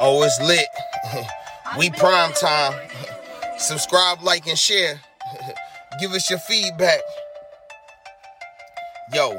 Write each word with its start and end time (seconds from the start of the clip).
Oh, 0.00 0.22
it's 0.22 0.40
lit. 0.40 0.66
we 1.78 1.90
prime 1.90 2.32
time. 2.32 2.74
Subscribe, 3.58 4.22
like, 4.22 4.46
and 4.46 4.58
share. 4.58 5.00
Give 6.00 6.12
us 6.12 6.28
your 6.30 6.38
feedback. 6.40 7.00
Yo, 9.14 9.36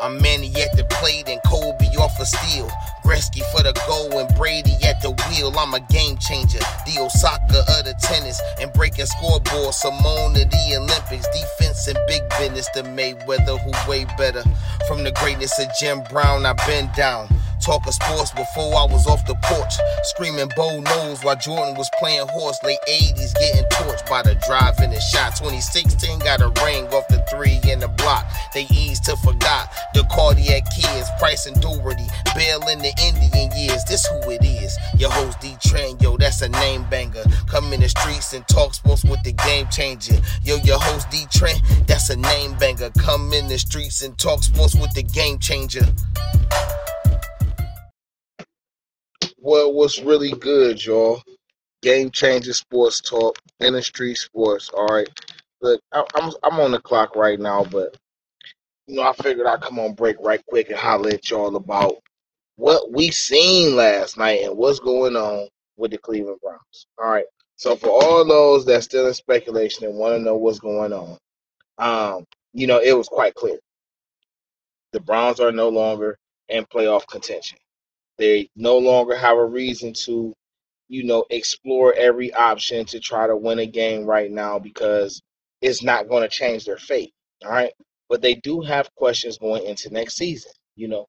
I'm 0.00 0.20
Manny 0.20 0.48
at 0.56 0.76
the 0.76 0.84
plate 0.90 1.28
and 1.28 1.40
Kobe 1.46 1.86
off 1.96 2.18
a 2.18 2.26
steal. 2.26 2.68
Gretzky 3.04 3.42
for 3.52 3.62
the 3.62 3.72
goal 3.86 4.18
and 4.18 4.34
Brady 4.36 4.74
at 4.84 5.02
the 5.02 5.10
wheel. 5.10 5.52
I'm 5.58 5.74
a 5.74 5.80
game 5.80 6.16
changer. 6.18 6.58
The 6.86 6.98
Osaka 6.98 7.60
of 7.60 7.84
the 7.84 7.94
tennis 8.00 8.40
and 8.60 8.72
breaking 8.72 9.06
scoreboard. 9.06 9.74
Simone 9.74 10.36
of 10.36 10.50
the 10.50 10.76
Olympics. 10.76 11.28
Defense 11.28 11.86
and 11.88 11.98
big 12.08 12.22
business. 12.38 12.68
The 12.74 12.82
Mayweather 12.82 13.60
who 13.60 13.90
way 13.90 14.06
better. 14.16 14.42
From 14.88 15.04
the 15.04 15.12
greatness 15.12 15.58
of 15.58 15.68
Jim 15.78 16.02
Brown, 16.10 16.46
I've 16.46 16.56
been 16.66 16.90
down. 16.96 17.28
Talking 17.62 17.92
sports 17.92 18.32
before 18.32 18.74
I 18.74 18.86
was 18.90 19.06
off 19.06 19.24
the 19.24 19.36
porch. 19.36 19.74
Screaming 20.02 20.50
Bo 20.56 20.80
knows 20.80 21.22
while 21.22 21.36
Jordan 21.36 21.76
was 21.76 21.88
playing 22.00 22.26
horse. 22.26 22.58
Late 22.64 22.80
80s 22.88 23.34
getting 23.38 23.64
torched 23.70 24.08
by 24.10 24.22
the 24.22 24.34
drive 24.46 24.80
and 24.80 24.92
the 24.92 25.00
shot. 25.00 25.36
2016 25.36 26.18
got 26.18 26.40
a 26.40 26.48
ring 26.64 26.86
off 26.88 27.06
the 27.06 27.24
three 27.30 27.60
in 27.70 27.78
the 27.78 27.86
block. 27.86 28.26
They 28.52 28.66
eased 28.72 29.04
to 29.04 29.16
forgot 29.18 29.70
the 29.94 30.02
cardiac 30.10 30.64
kids. 30.74 31.08
Price 31.20 31.46
and 31.46 31.54
Doherty. 31.62 32.06
Bill 32.34 32.66
in 32.66 32.80
the 32.80 32.92
Indian 32.98 33.56
years. 33.56 33.84
This 33.84 34.06
who 34.06 34.30
it 34.32 34.42
is. 34.44 34.76
Your 34.98 35.10
host 35.10 35.38
Dee 35.40 35.56
Trynt, 35.64 36.02
yo, 36.02 36.16
that's 36.16 36.42
a 36.42 36.48
name 36.48 36.84
banger. 36.90 37.22
Come 37.46 37.72
in 37.72 37.80
the 37.80 37.88
streets 37.88 38.32
and 38.32 38.46
talk 38.48 38.74
sports 38.74 39.04
with 39.04 39.22
the 39.22 39.32
game 39.32 39.68
changer. 39.70 40.18
Yo, 40.42 40.56
your 40.64 40.80
host 40.80 41.08
Dee 41.10 41.26
Trynt, 41.30 41.86
that's 41.86 42.10
a 42.10 42.16
name 42.16 42.54
banger. 42.58 42.90
Come 42.98 43.32
in 43.32 43.46
the 43.46 43.58
streets 43.58 44.02
and 44.02 44.18
talk 44.18 44.42
sports 44.42 44.74
with 44.74 44.92
the 44.94 45.04
game 45.04 45.38
changer. 45.38 45.86
Well, 49.42 49.74
what's 49.74 50.00
really 50.02 50.32
good, 50.32 50.84
y'all? 50.84 51.22
Game 51.82 52.10
changer 52.10 52.54
sports 52.54 53.00
talk, 53.00 53.38
industry 53.60 54.14
sports. 54.14 54.70
All 54.70 54.86
right. 54.86 55.08
Look, 55.62 55.80
I- 55.92 56.06
I'm 56.16 56.32
I'm 56.44 56.60
on 56.60 56.72
the 56.72 56.80
clock 56.80 57.16
right 57.16 57.40
now, 57.40 57.64
but 57.64 57.96
you 58.86 58.96
know 58.96 59.02
I 59.02 59.12
figured 59.14 59.46
I'd 59.46 59.62
come 59.62 59.78
on 59.80 59.94
break 59.94 60.16
right 60.20 60.44
quick 60.48 60.70
and 60.70 60.78
holler 60.78 61.10
at 61.10 61.30
y'all 61.30 61.56
about 61.56 61.96
what 62.56 62.92
we 62.92 63.10
seen 63.10 63.76
last 63.76 64.18
night 64.18 64.42
and 64.44 64.56
what's 64.56 64.80
going 64.80 65.16
on 65.16 65.48
with 65.76 65.92
the 65.92 65.98
Cleveland 65.98 66.40
Browns. 66.42 66.86
All 67.02 67.10
right. 67.10 67.26
So 67.56 67.76
for 67.76 67.88
all 67.90 68.24
those 68.26 68.66
that 68.66 68.84
still 68.84 69.06
in 69.08 69.14
speculation 69.14 69.86
and 69.86 69.96
want 69.96 70.14
to 70.16 70.20
know 70.22 70.36
what's 70.36 70.60
going 70.60 70.92
on, 70.92 71.18
um, 71.78 72.24
you 72.54 72.66
know, 72.66 72.80
it 72.80 72.96
was 72.96 73.08
quite 73.08 73.34
clear. 73.34 73.58
The 74.92 75.00
Browns 75.00 75.40
are 75.40 75.52
no 75.52 75.68
longer 75.70 76.18
in 76.48 76.64
playoff 76.66 77.06
contention. 77.08 77.58
They 78.18 78.50
no 78.56 78.78
longer 78.78 79.16
have 79.16 79.36
a 79.36 79.44
reason 79.44 79.92
to, 80.04 80.34
you 80.88 81.04
know, 81.04 81.24
explore 81.30 81.94
every 81.94 82.32
option 82.34 82.84
to 82.86 83.00
try 83.00 83.26
to 83.26 83.36
win 83.36 83.58
a 83.58 83.66
game 83.66 84.04
right 84.04 84.30
now 84.30 84.58
because 84.58 85.22
it's 85.60 85.82
not 85.82 86.08
going 86.08 86.22
to 86.22 86.28
change 86.28 86.64
their 86.64 86.76
fate. 86.76 87.12
All 87.44 87.50
right. 87.50 87.72
But 88.08 88.20
they 88.20 88.34
do 88.34 88.60
have 88.60 88.94
questions 88.94 89.38
going 89.38 89.64
into 89.64 89.90
next 89.90 90.16
season. 90.16 90.52
You 90.76 90.88
know, 90.88 91.06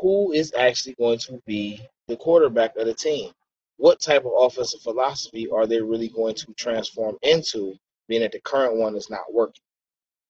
who 0.00 0.32
is 0.32 0.52
actually 0.56 0.94
going 0.98 1.18
to 1.20 1.40
be 1.46 1.80
the 2.08 2.16
quarterback 2.16 2.76
of 2.76 2.86
the 2.86 2.94
team? 2.94 3.30
What 3.76 4.00
type 4.00 4.24
of 4.24 4.32
offensive 4.36 4.80
philosophy 4.80 5.48
are 5.48 5.66
they 5.66 5.80
really 5.80 6.08
going 6.08 6.34
to 6.36 6.52
transform 6.54 7.16
into, 7.22 7.74
being 8.08 8.22
that 8.22 8.32
the 8.32 8.40
current 8.40 8.76
one 8.76 8.96
is 8.96 9.10
not 9.10 9.32
working? 9.32 9.62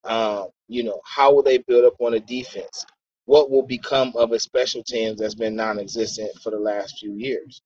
Um, 0.05 0.49
you 0.69 0.83
know, 0.83 1.01
how 1.05 1.33
will 1.33 1.43
they 1.43 1.59
build 1.59 1.85
up 1.85 1.95
on 2.01 2.15
a 2.15 2.21
defense? 2.21 2.85
What 3.27 3.51
will 3.51 3.63
become 3.63 4.13
of 4.17 4.33
a 4.33 4.41
special 4.41 4.83
teams 4.83 5.21
that's 5.21 5.35
been 5.35 5.55
non-existent 5.55 6.33
for 6.43 6.51
the 6.51 6.59
last 6.59 6.99
few 6.99 7.13
years? 7.15 7.63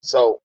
So, 0.00 0.40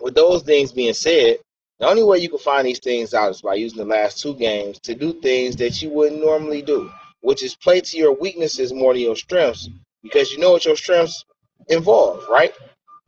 with 0.00 0.14
those 0.14 0.42
things 0.42 0.72
being 0.72 0.94
said, 0.94 1.38
the 1.78 1.86
only 1.86 2.04
way 2.04 2.18
you 2.18 2.28
can 2.28 2.38
find 2.38 2.66
these 2.66 2.78
things 2.78 3.14
out 3.14 3.30
is 3.30 3.42
by 3.42 3.54
using 3.54 3.78
the 3.78 3.84
last 3.84 4.20
two 4.20 4.34
games 4.34 4.78
to 4.80 4.94
do 4.94 5.20
things 5.20 5.56
that 5.56 5.82
you 5.82 5.90
wouldn't 5.90 6.24
normally 6.24 6.62
do, 6.62 6.90
which 7.20 7.42
is 7.42 7.56
play 7.56 7.80
to 7.80 7.96
your 7.98 8.14
weaknesses 8.14 8.72
more 8.72 8.92
than 8.92 9.02
your 9.02 9.16
strengths, 9.16 9.68
because 10.02 10.32
you 10.32 10.38
know 10.38 10.52
what 10.52 10.64
your 10.64 10.76
strengths 10.76 11.24
involve, 11.68 12.26
right? 12.28 12.52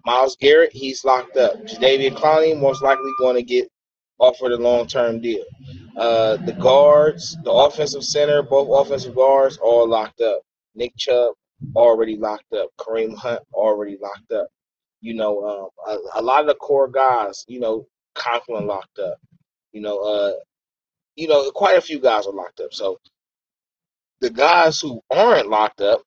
Myles 0.05 0.37
Garrett, 0.37 0.72
he's 0.72 1.05
locked 1.05 1.37
up. 1.37 1.55
Jadeveon 1.65 2.16
Clowney, 2.16 2.59
most 2.59 2.82
likely 2.82 3.11
going 3.19 3.37
to 3.37 3.43
get 3.43 3.69
offered 4.19 4.53
a 4.53 4.56
long-term 4.56 5.21
deal. 5.21 5.44
Uh, 5.97 6.37
the 6.38 6.53
guards, 6.53 7.37
the 7.44 7.50
offensive 7.50 8.04
center, 8.04 8.43
both 8.43 8.87
offensive 8.87 9.15
guards, 9.15 9.59
all 9.59 9.88
locked 9.88 10.21
up. 10.21 10.43
Nick 10.75 10.97
Chubb 10.97 11.34
already 11.75 12.16
locked 12.16 12.53
up. 12.53 12.69
Kareem 12.78 13.16
Hunt 13.16 13.41
already 13.53 13.97
locked 14.00 14.32
up. 14.32 14.49
You 15.00 15.15
know, 15.15 15.71
um, 15.87 15.97
a, 16.15 16.21
a 16.21 16.22
lot 16.22 16.41
of 16.41 16.47
the 16.47 16.55
core 16.55 16.88
guys, 16.88 17.44
you 17.49 17.60
know, 17.60 17.87
Conklin 18.15 18.66
locked 18.66 18.99
up. 18.99 19.19
You 19.72 19.82
know, 19.82 19.99
uh, 19.99 20.32
you 21.16 21.28
know, 21.28 21.50
quite 21.50 21.78
a 21.78 21.82
few 21.82 21.99
guys 21.99 22.26
are 22.26 22.32
locked 22.32 22.60
up. 22.60 22.72
So 22.72 22.99
the 24.21 24.31
guys 24.31 24.81
who 24.81 25.03
aren't 25.10 25.49
locked 25.49 25.81
up 25.81 26.03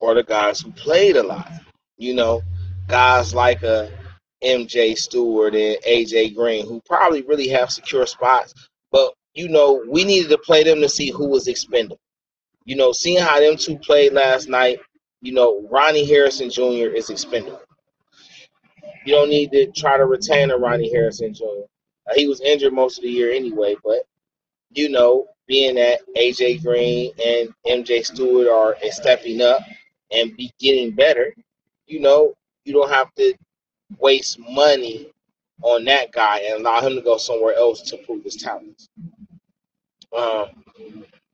are 0.00 0.14
the 0.14 0.22
guys 0.22 0.60
who 0.60 0.72
played 0.72 1.16
a 1.16 1.22
lot. 1.22 1.50
You 1.96 2.14
know, 2.14 2.42
guys 2.88 3.34
like 3.34 3.62
uh, 3.64 3.88
MJ 4.46 4.96
Stewart 4.96 5.54
and 5.54 5.76
AJ 5.82 6.34
Green, 6.34 6.66
who 6.66 6.80
probably 6.86 7.22
really 7.22 7.48
have 7.48 7.70
secure 7.70 8.06
spots, 8.06 8.54
but 8.92 9.12
you 9.34 9.48
know, 9.48 9.84
we 9.88 10.04
needed 10.04 10.30
to 10.30 10.38
play 10.38 10.64
them 10.64 10.80
to 10.80 10.88
see 10.88 11.10
who 11.10 11.28
was 11.28 11.48
expendable. 11.48 12.00
You 12.64 12.76
know, 12.76 12.92
seeing 12.92 13.22
how 13.22 13.38
them 13.38 13.56
two 13.56 13.78
played 13.78 14.12
last 14.12 14.48
night, 14.48 14.78
you 15.20 15.32
know, 15.32 15.66
Ronnie 15.70 16.06
Harrison 16.06 16.50
Jr. 16.50 16.94
is 16.94 17.10
expendable. 17.10 17.60
You 19.04 19.14
don't 19.14 19.30
need 19.30 19.52
to 19.52 19.70
try 19.72 19.96
to 19.96 20.06
retain 20.06 20.50
a 20.50 20.56
Ronnie 20.56 20.90
Harrison 20.92 21.34
Jr. 21.34 21.44
Uh, 22.08 22.14
he 22.14 22.26
was 22.26 22.40
injured 22.40 22.72
most 22.72 22.98
of 22.98 23.04
the 23.04 23.10
year 23.10 23.32
anyway, 23.32 23.76
but 23.84 24.00
you 24.70 24.88
know, 24.88 25.26
being 25.46 25.76
that 25.76 26.00
AJ 26.16 26.62
Green 26.62 27.12
and 27.24 27.50
MJ 27.66 28.04
Stewart 28.04 28.48
are 28.48 28.76
stepping 28.90 29.40
up 29.40 29.60
and 30.12 30.36
be 30.36 30.52
getting 30.58 30.92
better, 30.92 31.34
you 31.86 32.00
know, 32.00 32.34
you 32.64 32.72
don't 32.72 32.90
have 32.90 33.12
to 33.14 33.34
waste 33.98 34.38
money 34.38 35.08
on 35.62 35.84
that 35.84 36.12
guy 36.12 36.40
and 36.40 36.60
allow 36.60 36.80
him 36.80 36.94
to 36.94 37.00
go 37.00 37.16
somewhere 37.16 37.54
else 37.54 37.82
to 37.82 37.96
prove 37.98 38.24
his 38.24 38.36
talents. 38.36 38.88
Um, 40.16 40.48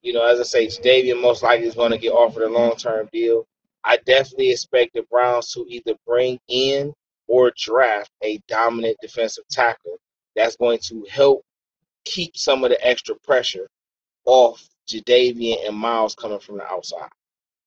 you 0.02 0.12
know, 0.12 0.24
as 0.24 0.40
I 0.40 0.42
say, 0.42 0.66
Davian 0.66 1.20
most 1.20 1.42
likely 1.42 1.66
is 1.66 1.74
going 1.74 1.92
to 1.92 1.98
get 1.98 2.10
offered 2.10 2.42
a 2.42 2.48
long 2.48 2.76
term 2.76 3.08
deal. 3.12 3.46
I 3.84 3.98
definitely 3.98 4.50
expect 4.50 4.94
the 4.94 5.02
Browns 5.10 5.52
to 5.52 5.66
either 5.68 5.94
bring 6.06 6.38
in 6.48 6.92
or 7.26 7.52
draft 7.56 8.10
a 8.22 8.40
dominant 8.48 8.96
defensive 9.00 9.44
tackle 9.50 9.96
that's 10.36 10.56
going 10.56 10.78
to 10.78 11.04
help 11.10 11.42
keep 12.04 12.36
some 12.36 12.64
of 12.64 12.70
the 12.70 12.86
extra 12.86 13.14
pressure 13.24 13.68
off 14.24 14.66
Jadeveon 14.88 15.66
and 15.66 15.76
Myles 15.76 16.14
coming 16.14 16.38
from 16.38 16.58
the 16.58 16.66
outside. 16.66 17.08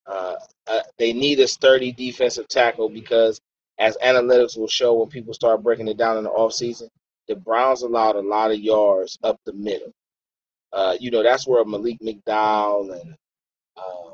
Uh, 0.07 0.35
uh, 0.67 0.81
they 0.97 1.13
need 1.13 1.39
a 1.39 1.47
sturdy 1.47 1.91
defensive 1.91 2.47
tackle 2.47 2.89
because, 2.89 3.39
as 3.79 3.97
analytics 4.03 4.57
will 4.57 4.67
show 4.67 4.93
when 4.93 5.09
people 5.09 5.33
start 5.33 5.63
breaking 5.63 5.87
it 5.87 5.97
down 5.97 6.17
in 6.17 6.23
the 6.23 6.29
offseason, 6.29 6.89
the 7.27 7.35
Browns 7.35 7.81
allowed 7.81 8.15
a 8.15 8.21
lot 8.21 8.51
of 8.51 8.59
yards 8.59 9.17
up 9.23 9.39
the 9.45 9.53
middle. 9.53 9.91
Uh, 10.71 10.95
you 10.99 11.11
know, 11.11 11.23
that's 11.23 11.47
where 11.47 11.63
Malik 11.65 11.99
McDowell 11.99 12.99
and 13.01 13.15
uh, 13.77 14.11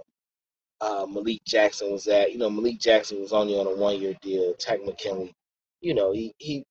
uh, 0.81 1.05
Malik 1.05 1.43
Jackson 1.45 1.91
was 1.91 2.07
at. 2.07 2.31
You 2.31 2.37
know, 2.37 2.49
Malik 2.49 2.79
Jackson 2.79 3.19
was 3.19 3.33
only 3.33 3.59
on 3.59 3.67
a 3.67 3.75
one 3.75 3.99
year 3.99 4.15
deal. 4.21 4.53
Takk 4.55 4.83
McKinley, 4.85 5.33
you 5.81 5.93
know, 5.93 6.11
he, 6.11 6.33
he 6.37 6.65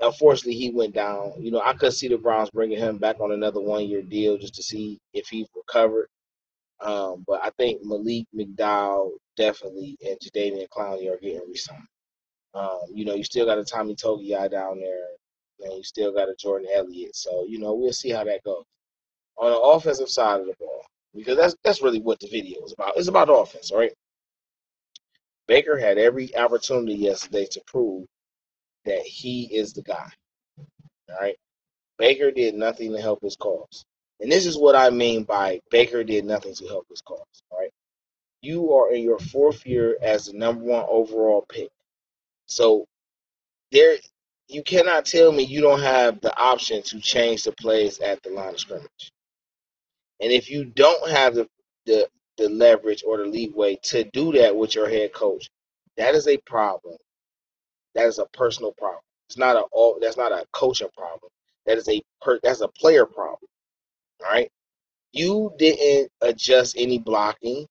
unfortunately 0.00 0.54
he 0.54 0.70
went 0.70 0.94
down. 0.94 1.32
You 1.38 1.50
know, 1.50 1.62
I 1.64 1.74
could 1.74 1.92
see 1.92 2.08
the 2.08 2.18
Browns 2.18 2.50
bringing 2.50 2.78
him 2.78 2.98
back 2.98 3.20
on 3.20 3.32
another 3.32 3.60
one 3.60 3.86
year 3.86 4.02
deal 4.02 4.36
just 4.38 4.54
to 4.56 4.62
see 4.62 4.98
if 5.12 5.28
he's 5.28 5.48
recovered. 5.54 6.08
Um, 6.80 7.24
but 7.26 7.40
I 7.42 7.50
think 7.56 7.80
Malik 7.84 8.26
McDowell 8.36 9.12
definitely 9.36 9.96
and 10.06 10.18
Jadeveon 10.20 10.68
Clowney 10.68 11.10
are 11.10 11.18
getting 11.18 11.42
re-signed. 11.48 11.82
Um, 12.56 12.80
you 12.92 13.04
know, 13.04 13.14
you 13.14 13.24
still 13.24 13.46
got 13.46 13.58
a 13.58 13.64
Tommy 13.64 13.94
Togiai 13.94 14.50
down 14.50 14.80
there, 14.80 15.06
and 15.60 15.76
you 15.76 15.82
still 15.84 16.12
got 16.12 16.28
a 16.28 16.34
Jordan 16.38 16.68
Elliott. 16.74 17.14
So 17.14 17.44
you 17.48 17.58
know, 17.58 17.74
we'll 17.74 17.92
see 17.92 18.10
how 18.10 18.24
that 18.24 18.42
goes 18.44 18.64
on 19.38 19.50
the 19.50 19.58
offensive 19.60 20.08
side 20.08 20.40
of 20.40 20.46
the 20.46 20.54
ball 20.58 20.86
because 21.14 21.36
that's 21.36 21.54
that's 21.62 21.82
really 21.82 22.00
what 22.00 22.20
the 22.20 22.28
video 22.28 22.64
is 22.64 22.72
about. 22.72 22.96
It's 22.96 23.08
about 23.08 23.28
offense, 23.30 23.72
right? 23.74 23.92
Baker 25.48 25.78
had 25.78 25.98
every 25.98 26.34
opportunity 26.36 26.94
yesterday 26.94 27.46
to 27.52 27.60
prove 27.66 28.06
that 28.84 29.02
he 29.02 29.44
is 29.54 29.72
the 29.72 29.82
guy. 29.82 30.10
All 31.10 31.16
right. 31.20 31.36
Baker 31.98 32.30
did 32.30 32.54
nothing 32.54 32.92
to 32.92 33.00
help 33.00 33.22
his 33.22 33.36
cause. 33.36 33.84
And 34.20 34.32
this 34.32 34.46
is 34.46 34.58
what 34.58 34.76
I 34.76 34.90
mean 34.90 35.24
by 35.24 35.60
Baker 35.70 36.02
did 36.04 36.24
nothing 36.24 36.54
to 36.54 36.66
help 36.66 36.86
his 36.90 37.02
cause. 37.02 37.42
All 37.50 37.58
right. 37.58 37.70
You 38.42 38.72
are 38.74 38.92
in 38.92 39.02
your 39.02 39.18
fourth 39.18 39.66
year 39.66 39.98
as 40.02 40.26
the 40.26 40.32
number 40.38 40.64
one 40.64 40.84
overall 40.88 41.46
pick. 41.48 41.68
So 42.46 42.86
there 43.72 43.96
you 44.48 44.62
cannot 44.62 45.06
tell 45.06 45.32
me 45.32 45.44
you 45.44 45.60
don't 45.62 45.82
have 45.82 46.20
the 46.22 46.36
option 46.38 46.82
to 46.84 47.00
change 47.00 47.44
the 47.44 47.52
plays 47.52 48.00
at 48.00 48.22
the 48.22 48.30
line 48.30 48.54
of 48.54 48.60
scrimmage. 48.60 49.12
And 50.20 50.32
if 50.32 50.50
you 50.50 50.66
don't 50.66 51.10
have 51.10 51.34
the 51.36 51.48
the, 51.86 52.08
the 52.38 52.48
leverage 52.50 53.04
or 53.06 53.18
the 53.18 53.24
leeway 53.26 53.78
to 53.84 54.04
do 54.12 54.32
that 54.32 54.56
with 54.56 54.74
your 54.74 54.88
head 54.88 55.12
coach, 55.14 55.50
that 55.98 56.14
is 56.14 56.28
a 56.28 56.38
problem 56.38 56.96
That 57.94 58.06
is 58.06 58.18
a 58.18 58.26
personal 58.26 58.72
problem. 58.72 59.02
It's 59.28 59.38
not 59.38 59.56
a 59.56 59.60
all. 59.72 59.98
That's 60.00 60.16
not 60.16 60.32
a 60.32 60.44
coaching 60.52 60.88
problem. 60.96 61.30
That 61.66 61.78
is 61.78 61.88
a 61.88 62.02
per. 62.20 62.38
That's 62.42 62.60
a 62.60 62.68
player 62.68 63.06
problem. 63.06 63.48
All 64.24 64.30
right. 64.32 64.50
You 65.12 65.52
didn't 65.58 66.10
adjust 66.22 66.76
any 66.78 66.98
blocking. 66.98 67.66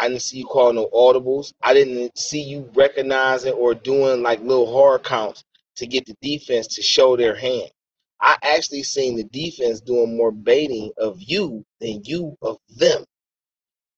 I 0.00 0.08
didn't 0.08 0.22
see 0.22 0.38
you 0.38 0.46
call 0.46 0.72
no 0.72 0.88
audibles. 0.94 1.52
I 1.62 1.74
didn't 1.74 2.16
see 2.16 2.40
you 2.40 2.70
recognizing 2.74 3.52
or 3.52 3.74
doing 3.74 4.22
like 4.22 4.40
little 4.40 4.72
hard 4.72 5.04
counts 5.04 5.44
to 5.76 5.86
get 5.86 6.06
the 6.06 6.14
defense 6.22 6.68
to 6.76 6.82
show 6.82 7.16
their 7.16 7.36
hand. 7.36 7.70
I 8.18 8.36
actually 8.42 8.82
seen 8.82 9.16
the 9.16 9.24
defense 9.24 9.80
doing 9.82 10.16
more 10.16 10.32
baiting 10.32 10.92
of 10.96 11.20
you 11.20 11.64
than 11.80 12.02
you 12.04 12.34
of 12.40 12.56
them. 12.70 13.04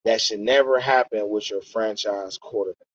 That 0.05 0.21
should 0.21 0.41
never 0.41 0.81
happen 0.81 1.29
with 1.31 1.49
your 1.51 1.63
franchise 1.63 2.37
quarterback. 2.37 2.87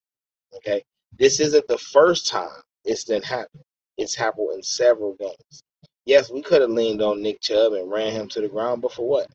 Okay. 0.57 0.83
This 1.17 1.39
isn't 1.39 1.67
the 1.69 1.77
first 1.77 2.27
time 2.27 2.61
it's 2.83 3.05
been 3.05 3.23
happened. 3.23 3.63
It's 3.97 4.15
happened 4.15 4.49
in 4.53 4.63
several 4.63 5.15
games. 5.15 5.63
Yes, 6.05 6.29
we 6.29 6.41
could 6.41 6.61
have 6.61 6.69
leaned 6.69 7.01
on 7.01 7.21
Nick 7.21 7.39
Chubb 7.39 7.71
and 7.71 7.89
ran 7.89 8.11
him 8.11 8.27
to 8.29 8.41
the 8.41 8.49
ground, 8.49 8.81
but 8.81 8.91
for 8.91 9.07
what? 9.07 9.27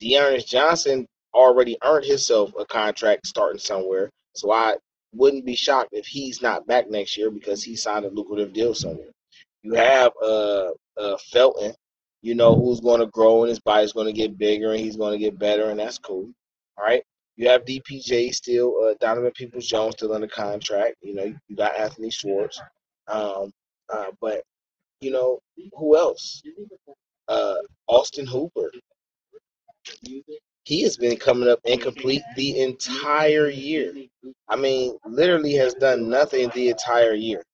D'Ernest 0.00 0.48
Johnson 0.48 1.06
already 1.36 1.76
earned 1.84 2.06
himself 2.06 2.52
a 2.58 2.64
contract 2.64 3.26
starting 3.26 3.58
somewhere. 3.58 4.10
So 4.34 4.50
I 4.50 4.76
wouldn't 5.12 5.44
be 5.44 5.54
shocked 5.54 5.90
if 5.92 6.06
he's 6.06 6.42
not 6.42 6.66
back 6.66 6.90
next 6.90 7.16
year 7.16 7.30
because 7.30 7.62
he 7.62 7.76
signed 7.76 8.04
a 8.04 8.10
lucrative 8.10 8.52
deal 8.52 8.74
somewhere. 8.74 9.10
You 9.62 9.74
have 9.74 10.12
uh, 10.22 10.70
uh 10.96 11.16
Felton, 11.30 11.74
you 12.22 12.34
know, 12.34 12.54
who's 12.54 12.80
going 12.80 13.00
to 13.00 13.06
grow 13.06 13.42
and 13.42 13.50
his 13.50 13.60
body's 13.60 13.92
going 13.92 14.06
to 14.06 14.12
get 14.12 14.38
bigger 14.38 14.72
and 14.72 14.80
he's 14.80 14.96
going 14.96 15.12
to 15.12 15.18
get 15.18 15.38
better, 15.38 15.70
and 15.70 15.78
that's 15.78 15.98
cool. 15.98 16.30
All 16.76 16.84
right. 16.84 17.02
You 17.36 17.50
have 17.50 17.66
DPJ 17.66 18.34
still, 18.34 18.74
uh, 18.82 18.94
Donovan 18.98 19.30
Peoples 19.32 19.66
Jones 19.66 19.94
still 19.96 20.14
under 20.14 20.26
contract. 20.26 20.96
You 21.02 21.14
know, 21.14 21.24
you 21.48 21.56
got 21.56 21.78
Anthony 21.78 22.10
Schwartz. 22.10 22.60
Um, 23.08 23.52
uh, 23.92 24.06
but, 24.22 24.42
you 25.02 25.10
know, 25.10 25.40
who 25.76 25.98
else? 25.98 26.42
Uh, 27.28 27.56
Austin 27.88 28.26
Hooper. 28.26 28.72
He 30.66 30.82
has 30.82 30.96
been 30.96 31.16
coming 31.16 31.48
up 31.48 31.60
incomplete 31.64 32.22
the 32.34 32.60
entire 32.60 33.48
year. 33.48 33.94
I 34.48 34.56
mean, 34.56 34.98
literally 35.06 35.52
has 35.54 35.74
done 35.74 36.08
nothing 36.08 36.50
the 36.54 36.70
entire 36.70 37.14
year. 37.14 37.44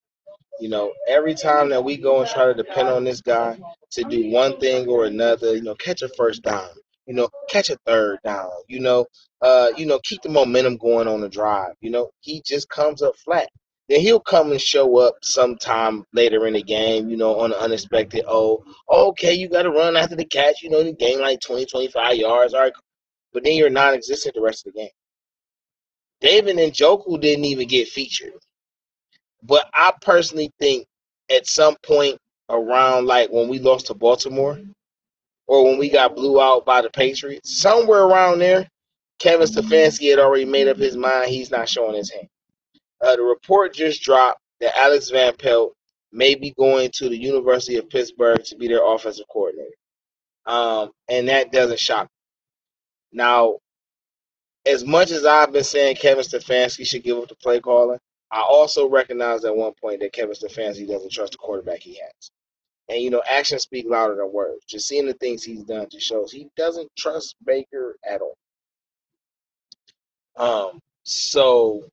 You 0.58 0.70
know, 0.70 0.94
every 1.06 1.34
time 1.34 1.68
that 1.70 1.84
we 1.84 1.98
go 1.98 2.20
and 2.20 2.30
try 2.30 2.46
to 2.46 2.54
depend 2.54 2.88
on 2.88 3.04
this 3.04 3.20
guy 3.20 3.58
to 3.90 4.04
do 4.04 4.30
one 4.30 4.58
thing 4.60 4.88
or 4.88 5.04
another, 5.04 5.54
you 5.54 5.62
know, 5.62 5.74
catch 5.74 6.00
a 6.00 6.08
first 6.16 6.42
down, 6.42 6.70
you 7.06 7.12
know, 7.12 7.28
catch 7.50 7.68
a 7.68 7.76
third 7.84 8.18
down, 8.24 8.48
you 8.66 8.80
know, 8.80 9.04
uh, 9.42 9.68
you 9.76 9.84
know, 9.84 10.00
keep 10.04 10.22
the 10.22 10.30
momentum 10.30 10.78
going 10.78 11.06
on 11.06 11.20
the 11.20 11.28
drive. 11.28 11.74
You 11.82 11.90
know, 11.90 12.10
he 12.20 12.40
just 12.46 12.70
comes 12.70 13.02
up 13.02 13.14
flat. 13.16 13.50
Then 13.90 14.00
he'll 14.00 14.20
come 14.20 14.52
and 14.52 14.60
show 14.60 14.96
up 14.96 15.16
sometime 15.22 16.04
later 16.14 16.46
in 16.46 16.54
the 16.54 16.62
game, 16.62 17.10
you 17.10 17.18
know, 17.18 17.40
on 17.40 17.52
an 17.52 17.58
unexpected. 17.58 18.24
Oh, 18.26 18.64
okay, 18.88 19.34
you 19.34 19.50
got 19.50 19.64
to 19.64 19.70
run 19.70 19.96
after 19.96 20.16
the 20.16 20.24
catch. 20.24 20.62
You 20.62 20.70
know, 20.70 20.82
the 20.82 20.94
game 20.94 21.20
like 21.20 21.40
20, 21.40 21.66
25 21.66 22.16
yards. 22.16 22.54
All 22.54 22.60
right. 22.60 22.72
But 23.32 23.44
then 23.44 23.54
you're 23.54 23.70
non 23.70 23.94
existent 23.94 24.34
the 24.34 24.42
rest 24.42 24.66
of 24.66 24.72
the 24.72 24.80
game. 24.80 24.90
David 26.20 26.56
Njoku 26.56 27.20
didn't 27.20 27.44
even 27.46 27.66
get 27.68 27.88
featured. 27.88 28.34
But 29.42 29.68
I 29.74 29.92
personally 30.00 30.50
think 30.60 30.86
at 31.30 31.46
some 31.46 31.76
point 31.84 32.18
around 32.48 33.06
like 33.06 33.30
when 33.30 33.48
we 33.48 33.58
lost 33.58 33.86
to 33.86 33.94
Baltimore 33.94 34.60
or 35.48 35.64
when 35.64 35.78
we 35.78 35.90
got 35.90 36.14
blew 36.14 36.40
out 36.40 36.64
by 36.64 36.80
the 36.82 36.90
Patriots, 36.90 37.60
somewhere 37.60 38.04
around 38.04 38.38
there, 38.38 38.68
Kevin 39.18 39.46
Stefanski 39.46 40.10
had 40.10 40.18
already 40.18 40.44
made 40.44 40.68
up 40.68 40.76
his 40.76 40.96
mind 40.96 41.30
he's 41.30 41.50
not 41.50 41.68
showing 41.68 41.96
his 41.96 42.10
hand. 42.10 42.28
Uh, 43.00 43.16
the 43.16 43.22
report 43.22 43.74
just 43.74 44.02
dropped 44.02 44.40
that 44.60 44.76
Alex 44.78 45.10
Van 45.10 45.34
Pelt 45.36 45.74
may 46.12 46.34
be 46.34 46.52
going 46.58 46.90
to 46.94 47.08
the 47.08 47.16
University 47.16 47.76
of 47.76 47.88
Pittsburgh 47.90 48.44
to 48.44 48.56
be 48.56 48.68
their 48.68 48.84
offensive 48.84 49.26
coordinator. 49.32 49.70
Um, 50.46 50.90
and 51.08 51.28
that 51.28 51.52
doesn't 51.52 51.78
shock 51.80 52.04
me. 52.04 52.11
Now, 53.12 53.58
as 54.64 54.84
much 54.84 55.10
as 55.10 55.24
I've 55.24 55.52
been 55.52 55.64
saying 55.64 55.96
Kevin 55.96 56.24
Stefanski 56.24 56.86
should 56.86 57.02
give 57.02 57.18
up 57.18 57.28
the 57.28 57.34
play 57.36 57.60
calling, 57.60 57.98
I 58.30 58.40
also 58.40 58.88
recognize 58.88 59.44
at 59.44 59.56
one 59.56 59.72
point 59.80 60.00
that 60.00 60.12
Kevin 60.12 60.34
Stefanski 60.34 60.88
doesn't 60.88 61.12
trust 61.12 61.32
the 61.32 61.38
quarterback 61.38 61.80
he 61.80 61.94
has. 61.94 62.30
And 62.88 63.00
you 63.00 63.10
know, 63.10 63.22
actions 63.28 63.62
speak 63.62 63.86
louder 63.88 64.16
than 64.16 64.32
words. 64.32 64.64
Just 64.66 64.88
seeing 64.88 65.06
the 65.06 65.14
things 65.14 65.42
he's 65.42 65.64
done 65.64 65.86
just 65.90 66.06
shows 66.06 66.32
he 66.32 66.48
doesn't 66.56 66.90
trust 66.96 67.36
Baker 67.44 67.96
at 68.08 68.20
all. 68.20 68.36
Um, 70.36 70.80
so 71.04 71.84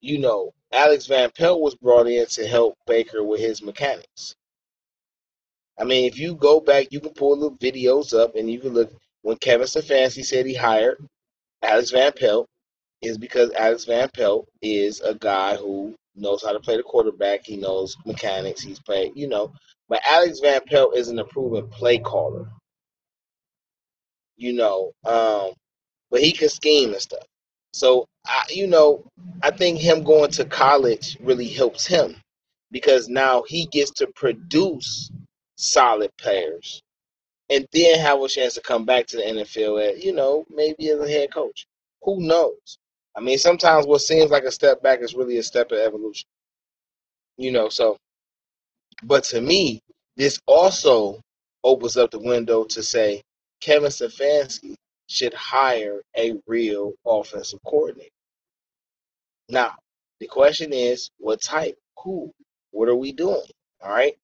you 0.00 0.18
know, 0.18 0.52
Alex 0.72 1.06
Van 1.06 1.30
Pelt 1.30 1.60
was 1.60 1.76
brought 1.76 2.08
in 2.08 2.26
to 2.26 2.46
help 2.46 2.76
Baker 2.86 3.22
with 3.22 3.40
his 3.40 3.62
mechanics. 3.62 4.34
I 5.78 5.84
mean, 5.84 6.04
if 6.04 6.18
you 6.18 6.34
go 6.34 6.60
back, 6.60 6.88
you 6.90 7.00
can 7.00 7.14
pull 7.14 7.36
the 7.36 7.50
videos 7.52 8.18
up 8.18 8.34
and 8.34 8.50
you 8.50 8.58
can 8.58 8.74
look 8.74 8.92
when 9.22 9.36
Kevin 9.38 9.66
Stefanski 9.66 10.24
said 10.24 10.46
he 10.46 10.54
hired 10.54 10.98
Alex 11.62 11.90
Van 11.90 12.12
Pelt 12.12 12.46
is 13.00 13.18
because 13.18 13.50
Alex 13.52 13.84
Van 13.84 14.08
Pelt 14.14 14.46
is 14.60 15.00
a 15.00 15.14
guy 15.14 15.56
who 15.56 15.94
knows 16.14 16.42
how 16.42 16.52
to 16.52 16.60
play 16.60 16.76
the 16.76 16.82
quarterback. 16.82 17.44
He 17.44 17.56
knows 17.56 17.96
mechanics. 18.04 18.60
He's 18.60 18.80
played, 18.80 19.12
you 19.14 19.28
know. 19.28 19.52
But 19.88 20.02
Alex 20.08 20.40
Van 20.40 20.60
Pelt 20.66 20.96
isn't 20.96 21.18
a 21.18 21.24
proven 21.24 21.68
play 21.68 21.98
caller. 21.98 22.48
You 24.36 24.54
know, 24.54 24.92
um, 25.04 25.52
but 26.10 26.20
he 26.20 26.32
can 26.32 26.48
scheme 26.48 26.92
and 26.92 27.00
stuff. 27.00 27.24
So, 27.72 28.06
I, 28.26 28.44
you 28.50 28.66
know, 28.66 29.04
I 29.42 29.50
think 29.50 29.78
him 29.78 30.02
going 30.02 30.30
to 30.32 30.44
college 30.44 31.16
really 31.20 31.48
helps 31.48 31.86
him 31.86 32.16
because 32.70 33.08
now 33.08 33.44
he 33.46 33.66
gets 33.66 33.90
to 33.92 34.08
produce 34.14 35.10
solid 35.56 36.10
players 36.18 36.82
and 37.52 37.68
then 37.72 38.00
have 38.00 38.20
a 38.22 38.28
chance 38.28 38.54
to 38.54 38.62
come 38.62 38.86
back 38.86 39.06
to 39.08 39.18
the 39.18 39.22
NFL 39.24 39.88
at, 39.88 40.02
you 40.02 40.14
know, 40.14 40.46
maybe 40.50 40.90
as 40.90 41.00
a 41.00 41.08
head 41.08 41.32
coach. 41.32 41.66
Who 42.02 42.20
knows? 42.20 42.78
I 43.16 43.20
mean, 43.20 43.38
sometimes 43.38 43.86
what 43.86 44.00
seems 44.00 44.30
like 44.30 44.44
a 44.44 44.52
step 44.52 44.82
back 44.82 45.00
is 45.02 45.14
really 45.14 45.38
a 45.38 45.42
step 45.42 45.72
of 45.72 45.78
evolution. 45.78 46.26
You 47.36 47.52
know, 47.52 47.68
so, 47.68 47.98
but 49.04 49.24
to 49.24 49.40
me, 49.42 49.80
this 50.16 50.40
also 50.46 51.20
opens 51.64 51.96
up 51.98 52.10
the 52.10 52.20
window 52.20 52.64
to 52.64 52.82
say 52.82 53.22
Kevin 53.60 53.90
Stefanski 53.90 54.74
should 55.08 55.34
hire 55.34 56.02
a 56.16 56.34
real 56.46 56.94
offensive 57.06 57.60
coordinator. 57.66 58.10
Now, 59.50 59.74
the 60.20 60.28
question 60.28 60.72
is, 60.72 61.10
what 61.18 61.42
type? 61.42 61.76
Who? 62.04 62.32
What 62.70 62.88
are 62.88 62.96
we 62.96 63.12
doing? 63.12 63.42
All 63.82 63.90
right. 63.92 64.16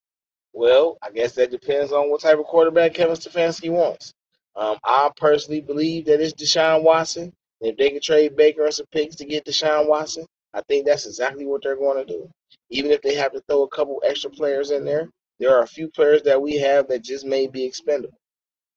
Well, 0.53 0.97
I 1.01 1.11
guess 1.11 1.33
that 1.35 1.51
depends 1.51 1.91
on 1.91 2.09
what 2.09 2.21
type 2.21 2.39
of 2.39 2.45
quarterback 2.45 2.93
Kevin 2.93 3.15
Stefanski 3.15 3.71
wants. 3.71 4.13
Um, 4.55 4.77
I 4.83 5.09
personally 5.17 5.61
believe 5.61 6.05
that 6.05 6.21
it's 6.21 6.33
Deshaun 6.33 6.83
Watson. 6.83 7.31
if 7.61 7.77
they 7.77 7.91
can 7.91 8.01
trade 8.01 8.35
Baker 8.35 8.65
and 8.65 8.73
some 8.73 8.87
picks 8.91 9.15
to 9.17 9.25
get 9.25 9.45
Deshaun 9.45 9.87
Watson, 9.87 10.25
I 10.53 10.61
think 10.67 10.85
that's 10.85 11.05
exactly 11.05 11.45
what 11.45 11.61
they're 11.63 11.77
going 11.77 12.05
to 12.05 12.11
do. 12.11 12.29
Even 12.71 12.91
if 12.91 13.01
they 13.01 13.15
have 13.15 13.31
to 13.33 13.41
throw 13.47 13.63
a 13.63 13.69
couple 13.69 14.01
extra 14.05 14.29
players 14.29 14.71
in 14.71 14.85
there, 14.85 15.09
there 15.39 15.55
are 15.55 15.63
a 15.63 15.67
few 15.67 15.89
players 15.89 16.23
that 16.23 16.41
we 16.41 16.57
have 16.57 16.87
that 16.89 17.03
just 17.03 17.25
may 17.25 17.47
be 17.47 17.63
expendable 17.63 18.17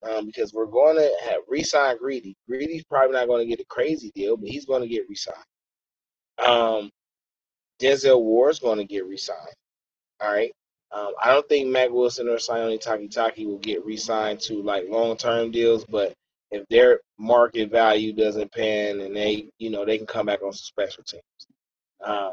um, 0.03 0.27
because 0.27 0.53
we're 0.53 0.67
going 0.67 0.97
to 0.97 1.11
have 1.25 1.41
re-sign 1.49 1.97
Greedy. 1.99 2.35
Greedy's 2.49 2.85
probably 2.85 3.15
not 3.15 3.29
going 3.29 3.45
to 3.45 3.49
get 3.51 3.61
a 3.61 3.67
crazy 3.69 4.13
deal, 4.15 4.37
but 4.37 4.49
he's 4.49 4.67
going 4.67 4.83
to 4.83 4.89
get 4.89 5.09
re-signed. 5.09 5.37
Um, 6.45 6.91
Denzel 7.81 8.23
Ward's 8.23 8.59
going 8.61 8.79
to 8.79 8.85
get 8.85 9.07
re-signed. 9.07 9.39
All 10.21 10.33
right. 10.33 10.53
Um, 10.93 11.13
I 11.23 11.33
don't 11.33 11.49
think 11.49 11.69
Mack 11.69 11.91
Wilson 11.91 12.29
or 12.29 12.37
Sione 12.37 12.83
Takitaki 12.83 13.47
will 13.47 13.59
get 13.59 13.85
re-signed 13.85 14.41
to 14.41 14.63
like 14.63 14.85
long-term 14.89 15.51
deals, 15.51 15.85
but 15.87 16.13
if 16.51 16.67
their 16.69 17.01
market 17.19 17.71
value 17.71 18.13
doesn't 18.13 18.53
pan 18.53 19.01
and 19.01 19.17
they, 19.17 19.49
you 19.59 19.71
know, 19.71 19.87
they 19.87 19.97
can 19.97 20.07
come 20.07 20.27
back 20.27 20.43
on 20.43 20.53
some 20.53 20.65
special 20.65 21.03
teams. 21.05 21.23
Um, 22.05 22.33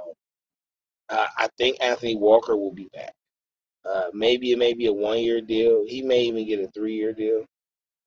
I 1.09 1.47
think 1.57 1.77
Anthony 1.81 2.15
Walker 2.15 2.55
will 2.55 2.73
be 2.73 2.89
back. 2.93 3.13
Uh, 3.89 4.09
maybe 4.13 4.51
it 4.51 4.59
may 4.59 4.73
be 4.73 4.87
a 4.87 4.93
one-year 4.93 5.41
deal. 5.41 5.85
He 5.87 6.01
may 6.01 6.23
even 6.23 6.45
get 6.45 6.59
a 6.59 6.67
three-year 6.67 7.13
deal. 7.13 7.45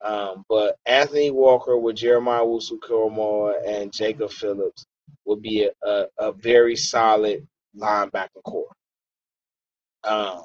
Um, 0.02 0.44
but 0.48 0.76
Anthony 0.84 1.30
Walker 1.30 1.78
with 1.78 1.96
Jeremiah 1.96 2.42
Owusu 2.42 2.78
and 3.66 3.92
Jacob 3.92 4.30
Phillips 4.30 4.84
would 5.24 5.40
be 5.40 5.64
a, 5.64 5.88
a, 5.88 6.06
a 6.18 6.32
very 6.32 6.76
solid 6.76 7.46
linebacker 7.76 8.42
core. 8.44 8.66
Um, 10.04 10.44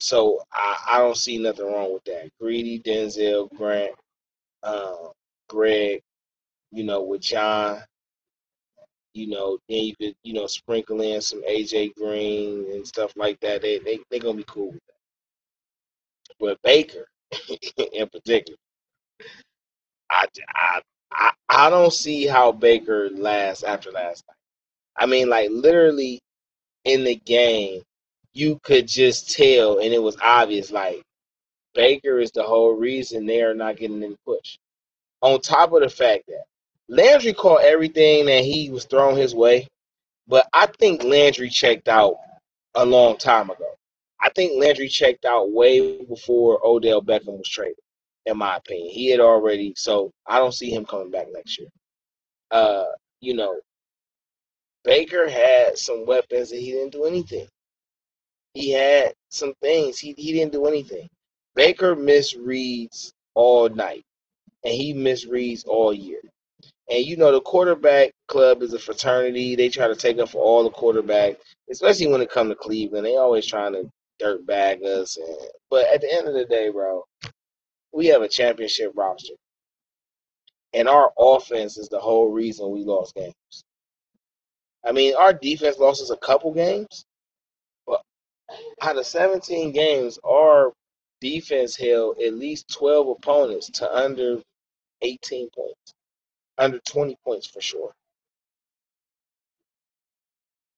so 0.00 0.40
I, 0.52 0.78
I, 0.92 0.98
don't 0.98 1.16
see 1.16 1.38
nothing 1.38 1.66
wrong 1.66 1.92
with 1.92 2.04
that. 2.04 2.30
Greedy, 2.40 2.80
Denzel, 2.80 3.50
Grant, 3.56 3.92
uh, 4.62 4.94
Greg, 5.48 6.00
you 6.72 6.84
know, 6.84 7.02
with 7.02 7.22
John, 7.22 7.80
you 9.14 9.28
know, 9.28 9.58
then 9.68 9.84
you 9.84 9.94
could, 10.00 10.14
you 10.24 10.34
know, 10.34 10.46
sprinkle 10.46 11.00
in 11.02 11.20
some 11.20 11.42
AJ 11.44 11.94
Green 11.96 12.66
and 12.72 12.86
stuff 12.86 13.12
like 13.16 13.38
that. 13.40 13.62
They 13.62 13.78
they 13.78 13.98
they're 14.10 14.20
gonna 14.20 14.38
be 14.38 14.44
cool 14.46 14.68
with 14.72 14.80
that. 14.88 14.94
But 16.40 16.62
Baker, 16.62 17.06
in 17.92 18.08
particular. 18.08 18.58
I, 20.10 20.26
I, 20.54 20.82
I, 21.12 21.32
I 21.48 21.70
don't 21.70 21.92
see 21.92 22.26
how 22.26 22.52
Baker 22.52 23.10
lasts 23.10 23.64
after 23.64 23.90
last 23.90 24.24
night. 24.28 24.36
I 24.96 25.06
mean, 25.06 25.28
like 25.28 25.50
literally, 25.50 26.20
in 26.84 27.04
the 27.04 27.16
game, 27.16 27.82
you 28.34 28.58
could 28.62 28.88
just 28.88 29.30
tell, 29.34 29.78
and 29.78 29.92
it 29.92 30.02
was 30.02 30.16
obvious. 30.22 30.70
Like 30.70 31.02
Baker 31.74 32.18
is 32.18 32.30
the 32.32 32.42
whole 32.42 32.74
reason 32.74 33.26
they 33.26 33.42
are 33.42 33.54
not 33.54 33.76
getting 33.76 34.02
any 34.02 34.16
push. 34.26 34.58
On 35.20 35.40
top 35.40 35.72
of 35.72 35.82
the 35.82 35.88
fact 35.88 36.24
that 36.28 36.44
Landry 36.88 37.32
caught 37.32 37.62
everything 37.64 38.26
that 38.26 38.44
he 38.44 38.70
was 38.70 38.84
thrown 38.84 39.16
his 39.16 39.34
way, 39.34 39.68
but 40.26 40.48
I 40.52 40.66
think 40.66 41.04
Landry 41.04 41.48
checked 41.48 41.88
out 41.88 42.16
a 42.74 42.84
long 42.84 43.16
time 43.18 43.50
ago. 43.50 43.74
I 44.20 44.30
think 44.30 44.60
Landry 44.60 44.88
checked 44.88 45.24
out 45.24 45.50
way 45.52 46.04
before 46.04 46.60
Odell 46.64 47.02
Beckham 47.02 47.38
was 47.38 47.48
traded, 47.48 47.76
in 48.26 48.36
my 48.36 48.56
opinion. 48.56 48.90
He 48.90 49.10
had 49.10 49.20
already, 49.20 49.74
so 49.76 50.10
I 50.26 50.38
don't 50.38 50.54
see 50.54 50.70
him 50.70 50.84
coming 50.84 51.10
back 51.10 51.26
next 51.32 51.58
year. 51.58 51.68
Uh, 52.50 52.84
you 53.20 53.34
know, 53.34 53.58
Baker 54.84 55.28
had 55.28 55.78
some 55.78 56.06
weapons 56.06 56.52
and 56.52 56.60
he 56.60 56.72
didn't 56.72 56.92
do 56.92 57.04
anything. 57.04 57.46
He 58.54 58.72
had 58.72 59.14
some 59.30 59.54
things. 59.62 59.98
He 59.98 60.14
he 60.18 60.32
didn't 60.32 60.52
do 60.52 60.66
anything. 60.66 61.08
Baker 61.54 61.96
misreads 61.96 63.12
all 63.34 63.68
night 63.68 64.04
and 64.64 64.74
he 64.74 64.94
misreads 64.94 65.66
all 65.66 65.92
year. 65.92 66.20
And 66.90 67.04
you 67.04 67.16
know 67.16 67.32
the 67.32 67.40
quarterback 67.40 68.12
club 68.28 68.62
is 68.62 68.74
a 68.74 68.78
fraternity. 68.78 69.56
They 69.56 69.68
try 69.68 69.88
to 69.88 69.96
take 69.96 70.18
up 70.18 70.30
for 70.30 70.42
all 70.42 70.64
the 70.64 70.70
quarterbacks, 70.70 71.38
especially 71.70 72.08
when 72.08 72.20
it 72.20 72.30
comes 72.30 72.50
to 72.50 72.56
Cleveland. 72.56 73.06
They 73.06 73.16
always 73.16 73.46
trying 73.46 73.72
to 73.74 73.90
dirt 74.18 74.46
bag 74.46 74.82
us. 74.84 75.16
And, 75.16 75.36
but 75.70 75.86
at 75.92 76.00
the 76.00 76.12
end 76.12 76.28
of 76.28 76.34
the 76.34 76.44
day, 76.44 76.70
bro, 76.70 77.04
we 77.92 78.06
have 78.08 78.22
a 78.22 78.28
championship 78.28 78.92
roster, 78.96 79.34
and 80.74 80.88
our 80.88 81.12
offense 81.18 81.78
is 81.78 81.88
the 81.88 82.00
whole 82.00 82.30
reason 82.30 82.70
we 82.70 82.84
lost 82.84 83.14
games. 83.14 83.34
I 84.84 84.92
mean, 84.92 85.14
our 85.16 85.32
defense 85.32 85.78
lost 85.78 86.02
us 86.02 86.10
a 86.10 86.16
couple 86.16 86.52
games, 86.52 87.04
out 88.80 88.98
of 88.98 89.06
17 89.06 89.72
games, 89.72 90.18
our 90.24 90.72
defense 91.20 91.76
held 91.76 92.20
at 92.20 92.34
least 92.34 92.72
12 92.74 93.08
opponents 93.08 93.70
to 93.70 93.94
under 93.94 94.42
18 95.02 95.48
points, 95.50 95.94
under 96.58 96.78
20 96.80 97.16
points 97.24 97.46
for 97.46 97.60
sure. 97.60 97.92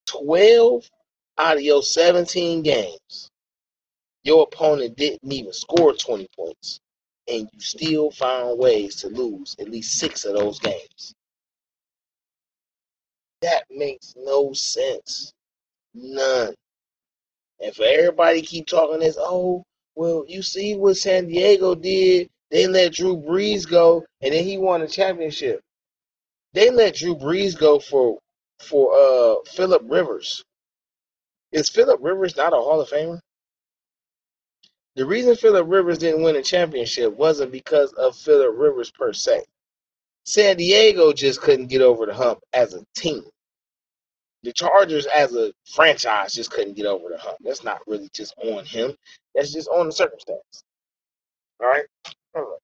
12 0.07 0.89
out 1.39 1.57
of 1.57 1.63
your 1.63 1.83
17 1.83 2.63
games, 2.63 3.31
your 4.23 4.45
opponent 4.45 4.97
didn't 4.97 5.33
even 5.33 5.53
score 5.53 5.93
20 5.95 6.29
points, 6.37 6.81
and 7.29 7.49
you 7.53 7.61
still 7.61 8.11
found 8.11 8.59
ways 8.59 8.97
to 8.97 9.09
lose 9.09 9.57
at 9.59 9.69
least 9.71 9.99
six 9.99 10.25
of 10.25 10.35
those 10.35 10.59
games. 10.59 11.15
That 13.43 13.65
makes 13.71 14.15
no 14.17 14.53
sense. 14.53 15.33
None. 15.95 16.55
And 17.65 17.75
for 17.75 17.85
everybody 17.85 18.43
keep 18.43 18.67
talking 18.67 19.01
this, 19.01 19.17
oh, 19.19 19.65
well, 19.97 20.25
you 20.29 20.43
see 20.43 20.77
what 20.77 20.99
San 20.99 21.29
Diego 21.29 21.75
did. 21.75 22.29
They 22.51 22.67
let 22.67 22.93
Drew 22.93 23.17
Brees 23.17 23.69
go, 23.69 24.05
and 24.21 24.35
then 24.35 24.45
he 24.45 24.59
won 24.59 24.83
a 24.83 24.89
championship. 24.89 25.63
They 26.53 26.71
let 26.71 26.97
Drew 26.97 27.17
Brees 27.17 27.59
go 27.59 27.81
for 27.81 28.19
for 28.61 28.95
uh 28.95 29.37
Philip 29.51 29.83
Rivers. 29.87 30.45
Is 31.53 31.71
Philip 31.71 32.01
Rivers 32.03 32.37
not 32.37 32.53
a 32.53 32.57
Hall 32.57 32.81
of 32.81 32.91
Famer? 32.91 33.21
The 34.97 35.07
reason 35.07 35.35
Philip 35.35 35.67
Rivers 35.69 35.99
didn't 35.99 36.23
win 36.23 36.37
a 36.37 36.43
championship 36.43 37.17
wasn't 37.17 37.51
because 37.51 37.93
of 37.95 38.17
Philip 38.17 38.55
Rivers 38.57 38.91
per 38.93 39.13
se. 39.13 39.45
San 40.27 40.57
Diego 40.57 41.13
just 41.13 41.41
couldn't 41.41 41.69
get 41.69 41.83
over 41.83 42.07
the 42.07 42.15
hump 42.15 42.41
as 42.53 42.75
a 42.75 42.85
team. 42.97 43.25
The 44.45 44.55
Chargers 44.55 45.07
as 45.09 45.35
a 45.37 45.55
franchise 45.67 46.35
just 46.35 46.53
couldn't 46.53 46.77
get 46.77 46.87
over 46.87 47.11
the 47.11 47.19
hump. 47.19 47.39
That's 47.45 47.65
not 47.65 47.83
really 47.89 48.11
just 48.15 48.37
on 48.45 48.67
him. 48.67 48.97
That's 49.35 49.53
just 49.53 49.69
on 49.71 49.89
the 49.89 49.93
circumstance. 49.93 50.65
All 51.63 51.69
right. 51.69 51.85
All 52.37 52.43
right. 52.43 52.59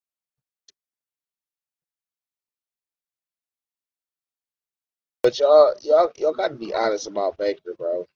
But 5.22 5.38
y'all, 5.38 5.74
y'all, 5.82 6.12
y'all 6.16 6.34
got 6.34 6.48
to 6.48 6.54
be 6.56 6.74
honest 6.74 7.06
about 7.08 7.38
Baker, 7.38 7.74
bro. 7.78 8.06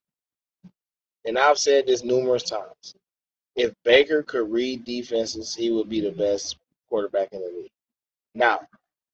And 1.26 1.38
I've 1.38 1.58
said 1.58 1.86
this 1.86 2.04
numerous 2.04 2.44
times. 2.44 2.94
If 3.56 3.74
Baker 3.84 4.22
could 4.22 4.50
read 4.52 4.84
defenses, 4.84 5.54
he 5.54 5.70
would 5.70 5.88
be 5.90 6.00
the 6.00 6.12
best 6.12 6.56
quarterback 6.88 7.30
in 7.32 7.40
the 7.40 7.48
league. 7.48 7.70
Now, 8.34 8.60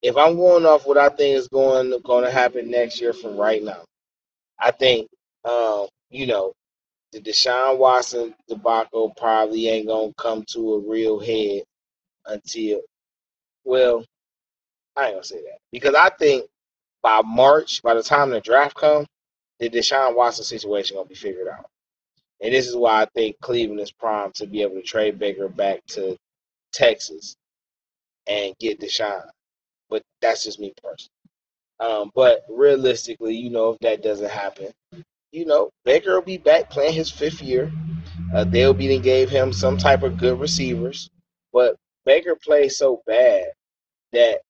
if 0.01 0.17
I'm 0.17 0.37
going 0.37 0.65
off 0.65 0.87
what 0.87 0.97
I 0.97 1.09
think 1.09 1.37
is 1.37 1.47
going 1.49 1.93
going 2.03 2.25
to 2.25 2.31
happen 2.31 2.71
next 2.71 3.01
year 3.01 3.13
from 3.13 3.37
right 3.37 3.63
now, 3.63 3.83
I 4.61 4.71
think, 4.71 5.09
um, 5.45 5.87
you 6.11 6.27
know, 6.27 6.53
the 7.13 7.21
Deshaun 7.21 7.79
Watson 7.79 8.35
debacle 8.49 9.13
probably 9.17 9.69
ain't 9.69 9.87
gonna 9.87 10.13
come 10.17 10.43
to 10.49 10.75
a 10.75 10.79
real 10.79 11.19
head 11.19 11.63
until, 12.27 12.81
well, 13.65 14.05
I 14.97 15.07
ain't 15.07 15.15
gonna 15.15 15.23
say 15.25 15.41
that 15.43 15.59
because 15.71 15.95
I 15.95 16.09
think 16.11 16.49
by 17.03 17.21
March, 17.25 17.81
by 17.83 17.95
the 17.95 18.03
time 18.03 18.31
the 18.31 18.41
draft 18.41 18.75
comes, 18.75 19.07
the 19.59 19.69
Deshaun 19.69 20.15
Watson 20.15 20.45
situation 20.45 20.97
gonna 20.97 21.09
be 21.09 21.15
figured 21.15 21.49
out. 21.49 21.67
And 22.41 22.53
this 22.53 22.67
is 22.67 22.75
why 22.75 23.03
I 23.03 23.07
think 23.15 23.37
Cleveland 23.41 23.81
is 23.81 23.91
primed 23.91 24.35
to 24.35 24.47
be 24.47 24.63
able 24.63 24.75
to 24.75 24.83
trade 24.83 25.19
Baker 25.19 25.49
back 25.49 25.85
to 25.89 26.17
Texas 26.73 27.35
and 28.27 28.55
get 28.59 28.79
Deshaun. 28.81 29.23
But 29.89 30.03
that's 30.21 30.43
just 30.45 30.59
me 30.59 30.73
personally. 30.83 31.11
Um, 31.81 32.11
but 32.13 32.43
realistically, 32.47 33.35
you 33.35 33.49
know, 33.49 33.71
if 33.71 33.79
that 33.79 34.03
doesn't 34.03 34.29
happen, 34.29 34.71
you 35.31 35.45
know, 35.45 35.71
Baker 35.83 36.13
will 36.13 36.21
be 36.21 36.37
back 36.37 36.69
playing 36.69 36.93
his 36.93 37.09
fifth 37.09 37.41
year. 37.41 37.71
Uh, 38.33 38.43
they'll 38.43 38.73
be 38.73 38.93
and 38.93 39.03
gave 39.03 39.29
him 39.29 39.51
some 39.51 39.77
type 39.77 40.03
of 40.03 40.17
good 40.17 40.39
receivers, 40.39 41.09
but 41.51 41.75
Baker 42.05 42.35
plays 42.35 42.77
so 42.77 43.01
bad 43.05 43.45
that 44.13 44.41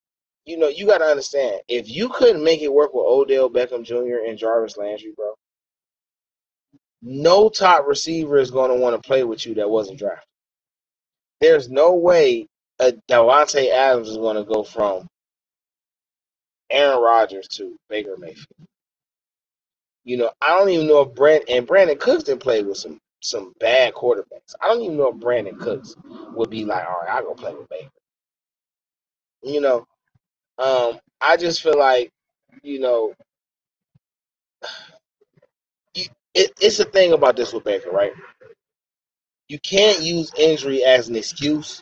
you 0.45 0.57
know 0.57 0.67
you 0.67 0.85
got 0.85 0.99
to 0.99 1.05
understand 1.05 1.61
if 1.67 1.89
you 1.89 2.09
couldn't 2.09 2.43
make 2.43 2.61
it 2.61 2.73
work 2.73 2.93
with 2.93 3.05
Odell 3.05 3.49
Beckham 3.49 3.83
Jr. 3.83 4.27
and 4.27 4.37
Jarvis 4.37 4.77
Landry, 4.77 5.13
bro, 5.15 5.33
no 7.01 7.49
top 7.49 7.87
receiver 7.87 8.37
is 8.37 8.51
going 8.51 8.71
to 8.71 8.77
want 8.77 9.01
to 9.01 9.07
play 9.07 9.23
with 9.23 9.45
you 9.45 9.55
that 9.55 9.69
wasn't 9.69 9.99
drafted. 9.99 10.27
There's 11.39 11.69
no 11.69 11.95
way 11.95 12.47
a 12.79 12.93
Davante 13.09 13.71
Adams 13.71 14.09
is 14.09 14.17
going 14.17 14.37
to 14.37 14.43
go 14.43 14.63
from 14.63 15.07
Aaron 16.71 17.01
Rodgers 17.01 17.47
to 17.49 17.77
Baker 17.89 18.17
Mayfield. 18.17 18.47
You 20.05 20.17
know, 20.17 20.31
I 20.41 20.49
don't 20.57 20.69
even 20.69 20.87
know 20.87 21.01
if 21.01 21.15
Brand 21.15 21.45
and 21.49 21.67
Brandin 21.67 21.99
Cooks 21.99 22.25
didn't 22.25 22.41
play 22.43 22.63
with 22.63 22.77
some 22.77 22.99
some 23.23 23.53
bad 23.59 23.93
quarterbacks. 23.93 24.55
I 24.61 24.67
don't 24.67 24.81
even 24.83 24.97
know 24.97 25.09
if 25.09 25.17
Brandin 25.17 25.59
Cooks 25.59 25.95
would 26.33 26.49
be 26.49 26.65
like, 26.65 26.87
all 26.87 27.01
right, 27.01 27.09
I'll 27.11 27.23
go 27.23 27.35
play 27.35 27.53
with 27.53 27.69
Baker. 27.69 27.89
You 29.43 29.61
know, 29.61 29.85
um, 30.59 30.99
I 31.21 31.37
just 31.37 31.61
feel 31.63 31.77
like, 31.79 32.11
you 32.63 32.79
know, 32.79 33.13
it, 35.95 36.09
it's 36.61 36.79
a 36.79 36.85
thing 36.85 37.13
about 37.13 37.35
this 37.37 37.53
with 37.53 37.63
Baker, 37.65 37.91
right? 37.91 38.13
You 39.49 39.59
can't 39.59 40.01
use 40.01 40.33
injury 40.37 40.83
as 40.85 41.09
an 41.09 41.17
excuse 41.17 41.81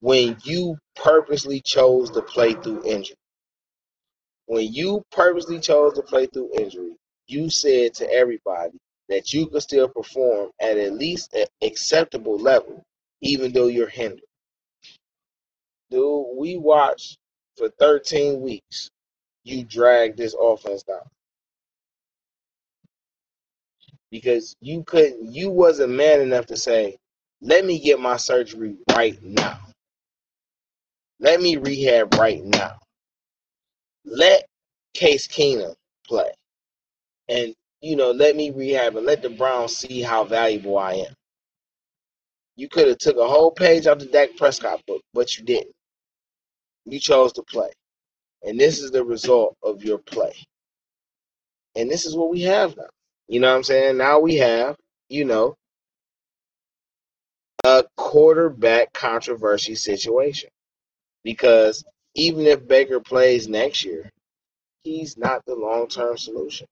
when 0.00 0.36
you 0.44 0.78
purposely 0.96 1.62
chose 1.62 2.10
to 2.12 2.22
play 2.22 2.54
through 2.54 2.84
injury. 2.86 3.16
When 4.50 4.72
you 4.74 5.04
purposely 5.12 5.60
chose 5.60 5.94
to 5.94 6.02
play 6.02 6.26
through 6.26 6.50
injury, 6.58 6.96
you 7.28 7.50
said 7.50 7.94
to 7.94 8.12
everybody 8.12 8.72
that 9.08 9.32
you 9.32 9.46
could 9.46 9.62
still 9.62 9.88
perform 9.88 10.50
at 10.60 10.76
at 10.76 10.94
least 10.94 11.34
an 11.34 11.46
acceptable 11.62 12.36
level, 12.36 12.82
even 13.22 13.52
though 13.52 13.68
you're 13.68 13.88
hindered. 13.88 14.22
Dude, 15.90 16.26
we 16.36 16.58
watched 16.58 17.18
for 17.58 17.70
13 17.78 18.40
weeks. 18.42 18.90
You 19.44 19.64
drag 19.64 20.16
this 20.16 20.34
offense 20.40 20.82
down 20.82 21.08
because 24.10 24.56
you 24.60 24.84
couldn't. 24.84 25.32
You 25.32 25.50
wasn't 25.50 25.94
man 25.94 26.20
enough 26.22 26.46
to 26.46 26.56
say, 26.56 26.98
"Let 27.42 27.64
me 27.64 27.78
get 27.78 28.00
my 28.00 28.16
surgery 28.18 28.76
right 28.90 29.22
now. 29.22 29.60
Let 31.20 31.40
me 31.40 31.56
rehab 31.56 32.14
right 32.14 32.44
now. 32.44 32.78
Let 34.06 34.46
Case 34.94 35.28
Keenum 35.28 35.74
play." 36.06 36.30
and 37.28 37.54
you 37.80 37.96
know 37.96 38.10
let 38.10 38.36
me 38.36 38.50
rehab 38.50 38.96
and 38.96 39.06
let 39.06 39.22
the 39.22 39.30
Browns 39.30 39.76
see 39.76 40.02
how 40.02 40.24
valuable 40.24 40.78
I 40.78 40.94
am. 40.94 41.14
You 42.56 42.68
could 42.68 42.88
have 42.88 42.98
took 42.98 43.16
a 43.16 43.28
whole 43.28 43.50
page 43.50 43.86
out 43.86 44.00
the 44.00 44.06
Dak 44.06 44.36
Prescott 44.36 44.82
book, 44.86 45.02
but 45.14 45.36
you 45.38 45.44
didn't. 45.44 45.74
You 46.86 47.00
chose 47.00 47.32
to 47.34 47.42
play, 47.44 47.70
and 48.44 48.60
this 48.60 48.80
is 48.82 48.90
the 48.90 49.04
result 49.04 49.56
of 49.62 49.84
your 49.84 49.98
play. 49.98 50.34
And 51.76 51.90
this 51.90 52.06
is 52.06 52.16
what 52.16 52.30
we 52.30 52.42
have 52.42 52.76
now. 52.76 52.88
You 53.28 53.40
know 53.40 53.50
what 53.50 53.56
I'm 53.58 53.64
saying? 53.64 53.98
Now 53.98 54.20
we 54.20 54.36
have, 54.36 54.76
you 55.08 55.24
know, 55.24 55.56
a 57.64 57.84
quarterback 57.96 58.92
controversy 58.94 59.74
situation 59.76 60.50
because 61.24 61.84
even 62.14 62.46
if 62.46 62.66
Baker 62.66 63.00
plays 63.00 63.48
next 63.48 63.84
year, 63.84 64.10
he's 64.82 65.16
not 65.16 65.44
the 65.46 65.54
long 65.54 65.88
term 65.88 66.18
solution. 66.18 66.66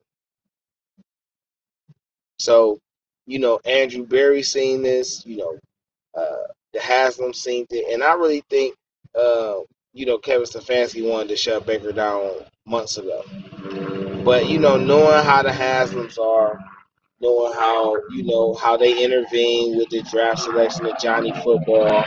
So, 2.38 2.78
you 3.26 3.38
know, 3.38 3.60
Andrew 3.64 4.06
Berry 4.06 4.42
seen 4.42 4.82
this, 4.82 5.24
you 5.26 5.38
know, 5.38 5.58
uh, 6.16 6.46
the 6.72 6.80
Haslam 6.80 7.34
seen 7.34 7.66
it, 7.70 7.92
and 7.92 8.02
I 8.02 8.14
really 8.14 8.42
think, 8.50 8.74
uh, 9.18 9.60
you 9.92 10.06
know, 10.06 10.18
Kevin 10.18 10.46
Stefanski 10.46 11.08
wanted 11.08 11.28
to 11.28 11.36
shut 11.36 11.66
Baker 11.66 11.92
down 11.92 12.32
months 12.66 12.98
ago. 12.98 13.24
But 14.24 14.48
you 14.48 14.58
know, 14.58 14.76
knowing 14.76 15.24
how 15.24 15.42
the 15.42 15.50
Haslams 15.50 16.18
are, 16.18 16.58
knowing 17.20 17.52
how 17.54 17.96
you 18.10 18.24
know 18.24 18.54
how 18.54 18.76
they 18.76 19.02
intervene 19.04 19.76
with 19.76 19.88
the 19.90 20.02
draft 20.02 20.40
selection 20.40 20.86
of 20.86 20.98
Johnny 20.98 21.32
Football, 21.42 22.04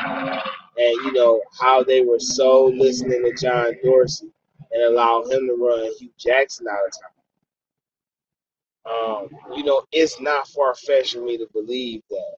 and 0.77 0.95
you 1.05 1.11
know 1.13 1.41
how 1.59 1.83
they 1.83 2.01
were 2.01 2.19
so 2.19 2.65
listening 2.65 3.23
to 3.23 3.33
John 3.33 3.73
Dorsey 3.83 4.31
and 4.71 4.83
allow 4.83 5.23
him 5.23 5.47
to 5.47 5.55
run 5.59 5.91
Hue 5.99 6.09
Jackson 6.17 6.67
out 6.69 6.79
of 6.87 6.93
town. 7.01 7.11
Um, 8.83 9.55
you 9.55 9.63
know, 9.63 9.83
it's 9.91 10.19
not 10.19 10.47
far 10.47 10.73
fetched 10.75 11.13
for 11.13 11.21
me 11.21 11.37
to 11.37 11.47
believe 11.53 12.01
that 12.09 12.35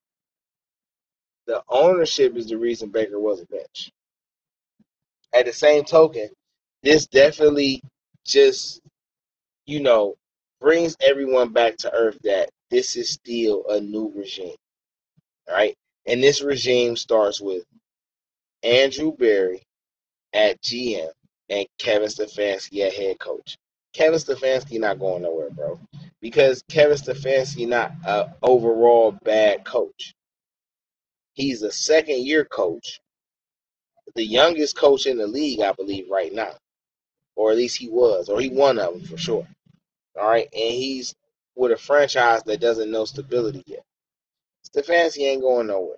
the 1.46 1.63
ownership 1.70 2.36
is 2.36 2.48
the 2.48 2.58
reason 2.58 2.90
Baker 2.90 3.20
was 3.20 3.42
a 3.42 3.46
bench. 3.46 3.92
At 5.34 5.46
the 5.46 5.54
same 5.54 5.84
token, 5.84 6.30
this 6.82 7.08
definitely 7.08 7.82
just, 8.25 8.82
you 9.66 9.80
know, 9.82 10.16
brings 10.60 10.96
everyone 11.02 11.54
back 11.54 11.78
to 11.78 11.94
earth 11.94 12.18
that 12.24 12.50
this 12.70 12.96
is 12.96 13.12
still 13.12 13.66
a 13.70 13.80
new 13.80 14.12
regime. 14.16 14.56
Right? 15.50 15.75
And 16.06 16.22
this 16.22 16.42
regime 16.42 16.96
starts 16.96 17.42
with 17.42 17.63
Andrew 18.63 19.12
Berry 19.15 19.63
at 20.34 20.62
GM 20.62 21.10
and 21.50 21.67
Kevin 21.77 22.08
Stefanski 22.08 22.86
at 22.86 22.93
head 22.93 23.20
coach. 23.20 23.58
Kevin 23.93 24.20
Stefanski 24.20 24.79
not 24.79 25.00
going 25.00 25.24
nowhere, 25.24 25.50
bro. 25.51 25.79
Because 26.22 26.63
Kevin 26.70 26.98
Stefanski 26.98 27.67
not 27.67 27.91
a 28.05 28.34
overall 28.41 29.12
bad 29.12 29.65
coach. 29.65 30.15
He's 31.34 31.62
a 31.62 31.72
second 31.72 32.25
year 32.25 32.46
coach, 32.46 33.00
the 34.15 34.25
youngest 34.25 34.77
coach 34.77 35.05
in 35.05 35.17
the 35.17 35.27
league, 35.27 35.62
I 35.62 35.72
believe, 35.74 36.10
right 36.10 36.34
now, 36.34 36.53
or 37.36 37.51
at 37.51 37.58
least 37.58 37.77
he 37.77 37.89
was, 37.89 38.29
or 38.29 38.39
he 38.39 38.50
one 38.50 38.79
of 38.79 38.93
them 38.93 39.03
for 39.05 39.17
sure. 39.17 39.48
All 40.20 40.29
right, 40.29 40.48
and 40.53 40.74
he's 40.74 41.15
with 41.55 41.72
a 41.72 41.77
franchise 41.77 42.43
that 42.43 42.62
doesn't 42.62 42.91
know 42.91 43.05
stability 43.05 43.63
yet. 43.65 43.84
Stefanski 44.70 45.22
ain't 45.24 45.41
going 45.41 45.67
nowhere. 45.67 45.98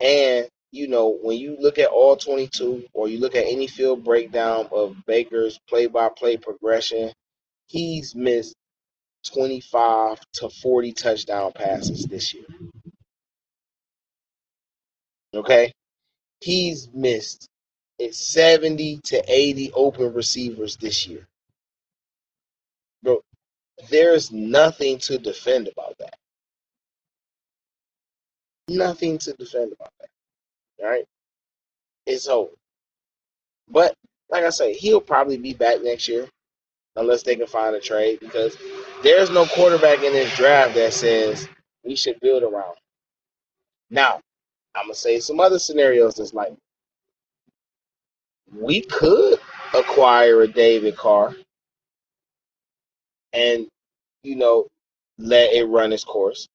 And 0.00 0.48
you 0.70 0.88
know, 0.88 1.18
when 1.22 1.38
you 1.38 1.56
look 1.58 1.78
at 1.78 1.88
all 1.88 2.16
22, 2.16 2.84
or 2.92 3.08
you 3.08 3.18
look 3.18 3.34
at 3.34 3.46
any 3.46 3.66
field 3.66 4.04
breakdown 4.04 4.68
of 4.70 4.96
Baker's 5.06 5.58
play-by-play 5.68 6.38
progression, 6.38 7.12
he's 7.66 8.14
missed 8.14 8.54
25 9.32 10.20
to 10.34 10.48
40 10.50 10.92
touchdown 10.92 11.52
passes 11.52 12.04
this 12.06 12.34
year. 12.34 12.46
Okay, 15.34 15.72
he's 16.40 16.88
missed 16.92 17.46
70 18.10 19.00
to 19.04 19.22
80 19.26 19.72
open 19.72 20.12
receivers 20.14 20.76
this 20.76 21.06
year. 21.06 21.26
Bro, 23.02 23.22
there's 23.90 24.30
nothing 24.32 24.98
to 24.98 25.18
defend 25.18 25.68
about 25.68 25.96
that. 25.98 26.16
Nothing 28.68 29.18
to 29.18 29.32
defend 29.34 29.72
about 29.72 29.90
that. 30.00 30.08
All 30.82 30.88
right? 30.90 31.04
It's 32.06 32.28
over. 32.28 32.50
But 33.68 33.94
like 34.30 34.44
I 34.44 34.50
say, 34.50 34.74
he'll 34.74 35.00
probably 35.00 35.38
be 35.38 35.54
back 35.54 35.82
next 35.82 36.08
year 36.08 36.28
unless 36.96 37.22
they 37.22 37.36
can 37.36 37.46
find 37.46 37.74
a 37.76 37.80
trade 37.80 38.20
because 38.20 38.56
there's 39.02 39.30
no 39.30 39.46
quarterback 39.46 40.02
in 40.02 40.12
this 40.12 40.34
draft 40.36 40.74
that 40.74 40.92
says 40.92 41.48
we 41.84 41.96
should 41.96 42.18
build 42.20 42.42
around. 42.42 42.76
Now, 43.90 44.20
I'm 44.74 44.86
gonna 44.86 44.94
say 44.94 45.20
some 45.20 45.40
other 45.40 45.58
scenarios 45.58 46.16
that's 46.16 46.34
like 46.34 46.54
we 48.54 48.82
could 48.82 49.38
acquire 49.74 50.42
a 50.42 50.48
David 50.48 50.96
Carr 50.96 51.34
and 53.32 53.68
you 54.22 54.36
know 54.36 54.66
let 55.18 55.52
it 55.52 55.64
run 55.66 55.92
its 55.92 56.04
course. 56.04 56.48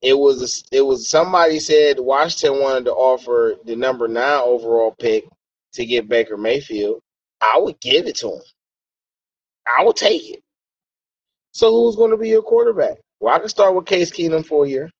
It 0.00 0.14
was 0.14 0.64
it 0.72 0.80
was 0.80 1.08
somebody 1.08 1.60
said 1.60 2.00
Washington 2.00 2.60
wanted 2.60 2.86
to 2.86 2.92
offer 2.92 3.56
the 3.64 3.76
number 3.76 4.08
nine 4.08 4.40
overall 4.42 4.94
pick 4.98 5.26
to 5.74 5.84
get 5.84 6.08
Baker 6.08 6.38
Mayfield. 6.38 7.00
I 7.40 7.58
would 7.58 7.78
give 7.80 8.06
it 8.06 8.16
to 8.16 8.28
him. 8.28 8.42
I 9.66 9.84
would 9.84 9.96
take 9.96 10.30
it. 10.30 10.42
So 11.52 11.70
who's 11.70 11.96
going 11.96 12.10
to 12.10 12.16
be 12.16 12.30
your 12.30 12.42
quarterback? 12.42 12.98
Well, 13.20 13.34
I 13.34 13.38
can 13.38 13.48
start 13.48 13.74
with 13.74 13.84
Case 13.84 14.10
Keenum 14.10 14.46
for 14.46 14.64
a 14.64 14.68
year, 14.68 14.90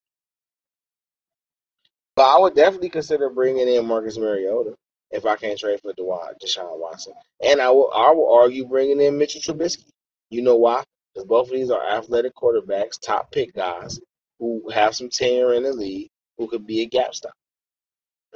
but 2.15 2.27
I 2.27 2.39
would 2.39 2.55
definitely 2.55 2.91
consider 2.91 3.31
bringing 3.31 3.67
in 3.67 3.87
Marcus 3.87 4.19
Mariota 4.19 4.75
if 5.11 5.25
I 5.25 5.37
can't 5.37 5.59
trade 5.59 5.81
for 5.81 5.95
Dewan, 5.95 6.35
Deshaun 6.43 6.79
Watson, 6.79 7.15
and 7.43 7.63
I 7.63 7.71
will 7.71 7.91
I 7.95 8.11
will 8.11 8.31
argue 8.35 8.67
bringing 8.67 9.01
in 9.01 9.17
Mitchell 9.17 9.41
Trubisky. 9.41 9.89
You 10.29 10.43
know 10.43 10.57
why? 10.57 10.85
Because 11.15 11.27
both 11.27 11.49
of 11.49 11.55
these 11.55 11.71
are 11.71 11.83
athletic 11.83 12.35
quarterbacks, 12.35 13.01
top 13.01 13.33
pick 13.33 13.55
guys 13.55 13.99
who 14.41 14.69
have 14.71 14.97
some 14.97 15.09
tenure 15.09 15.55
in 15.55 15.63
the 15.63 15.73
league, 15.73 16.11
who 16.39 16.49
could 16.49 16.67
be 16.67 16.81
a 16.81 16.87
gap 16.87 17.15
stop. 17.15 17.35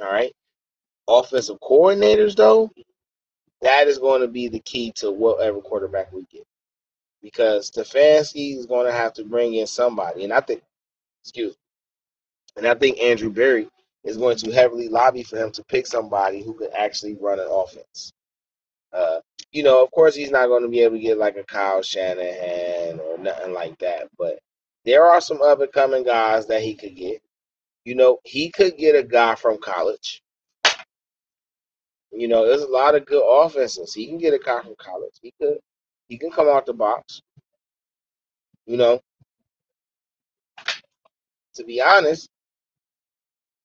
All 0.01 0.11
right. 0.11 0.31
Offensive 1.07 1.59
coordinators, 1.59 2.35
though, 2.35 2.71
that 3.61 3.87
is 3.87 3.97
going 3.97 4.21
to 4.21 4.27
be 4.27 4.47
the 4.47 4.59
key 4.59 4.91
to 4.93 5.11
whatever 5.11 5.59
quarterback 5.59 6.13
we 6.13 6.25
get. 6.31 6.45
Because 7.21 7.71
Stefanski 7.71 8.55
is 8.57 8.67
going 8.67 8.85
to 8.85 8.91
have 8.91 9.13
to 9.13 9.25
bring 9.25 9.55
in 9.55 9.67
somebody. 9.67 10.23
And 10.23 10.31
I 10.31 10.41
think, 10.41 10.61
excuse 11.23 11.51
me, 11.51 11.57
and 12.57 12.67
I 12.67 12.75
think 12.75 12.99
Andrew 12.99 13.31
Berry 13.31 13.67
is 14.03 14.17
going 14.17 14.37
to 14.37 14.51
heavily 14.51 14.87
lobby 14.87 15.23
for 15.23 15.37
him 15.37 15.51
to 15.51 15.63
pick 15.63 15.87
somebody 15.87 16.43
who 16.43 16.53
could 16.53 16.71
actually 16.77 17.15
run 17.15 17.39
an 17.39 17.47
offense. 17.49 18.13
Uh, 18.93 19.19
you 19.51 19.63
know, 19.63 19.83
of 19.83 19.91
course, 19.91 20.15
he's 20.15 20.31
not 20.31 20.47
going 20.47 20.63
to 20.63 20.69
be 20.69 20.81
able 20.81 20.95
to 20.95 21.01
get 21.01 21.17
like 21.17 21.37
a 21.37 21.43
Kyle 21.43 21.81
Shanahan 21.81 22.99
or 22.99 23.17
nothing 23.17 23.53
like 23.53 23.77
that. 23.79 24.07
But 24.17 24.39
there 24.85 25.05
are 25.05 25.21
some 25.21 25.41
up 25.41 25.59
and 25.61 25.71
coming 25.71 26.03
guys 26.03 26.47
that 26.47 26.61
he 26.61 26.75
could 26.75 26.95
get. 26.95 27.21
You 27.83 27.95
know, 27.95 28.19
he 28.23 28.49
could 28.51 28.77
get 28.77 28.95
a 28.95 29.03
guy 29.03 29.35
from 29.35 29.59
college. 29.59 30.21
You 32.11 32.27
know, 32.27 32.47
there's 32.47 32.61
a 32.61 32.67
lot 32.67 32.95
of 32.95 33.05
good 33.05 33.23
offenses. 33.27 33.93
He 33.93 34.07
can 34.07 34.17
get 34.17 34.33
a 34.33 34.39
guy 34.39 34.61
from 34.61 34.75
college. 34.77 35.13
He 35.21 35.33
could 35.39 35.57
he 36.07 36.17
can 36.17 36.31
come 36.31 36.47
out 36.47 36.65
the 36.65 36.73
box. 36.73 37.21
You 38.65 38.77
know. 38.77 38.99
To 41.55 41.63
be 41.63 41.81
honest, 41.81 42.27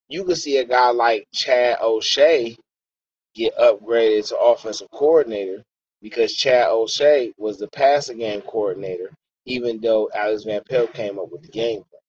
you 0.09 0.25
could 0.25 0.37
see 0.39 0.59
a 0.59 0.65
guy 0.65 0.91
like 0.91 1.27
Chad 1.33 1.79
O'Shea 1.81 2.57
get 3.35 3.57
upgraded 3.57 4.29
to 4.29 4.39
offensive 4.39 4.91
coordinator 4.93 5.63
because 6.03 6.35
Chad 6.35 6.69
O'Shea 6.69 7.33
was 7.39 7.59
the 7.59 7.69
passing 7.69 8.19
game 8.19 8.43
coordinator, 8.43 9.11
even 9.51 9.81
though 9.81 10.11
Alex 10.15 10.45
Van 10.45 10.63
Pelt 10.69 10.95
came 10.95 11.19
up 11.19 11.31
with 11.33 11.43
the 11.43 11.49
game 11.49 11.83
plan. 11.91 12.03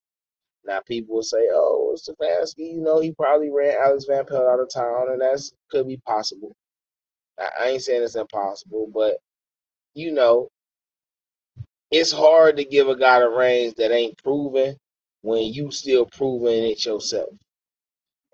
Now 0.66 0.82
people 0.88 1.16
will 1.16 1.24
say, 1.24 1.50
"Oh, 1.52 1.98
Stefanski, 1.98 2.74
you 2.76 2.82
know, 2.82 3.00
he 3.00 3.14
probably 3.14 3.52
ran 3.52 3.78
Alex 3.82 4.06
Van 4.06 4.26
Pelt 4.26 4.48
out 4.48 4.60
of 4.62 4.70
town, 4.74 5.12
and 5.12 5.22
that's 5.22 5.54
could 5.72 5.88
be 5.88 5.98
possible." 6.08 6.54
I, 7.40 7.70
ain't 7.70 7.84
saying 7.84 8.04
it's 8.04 8.16
impossible, 8.16 8.90
but 8.94 9.18
you 9.96 10.12
know, 10.14 10.50
it's 11.92 12.12
hard 12.12 12.58
to 12.58 12.66
give 12.66 12.90
a 12.90 12.96
guy 12.98 13.20
the 13.20 13.30
reins 13.30 13.76
that 13.76 13.92
ain't 13.92 14.18
proven 14.24 14.78
when 15.22 15.44
you 15.54 15.72
still 15.72 16.06
proving 16.06 16.66
it 16.66 16.86
yourself. 16.86 17.30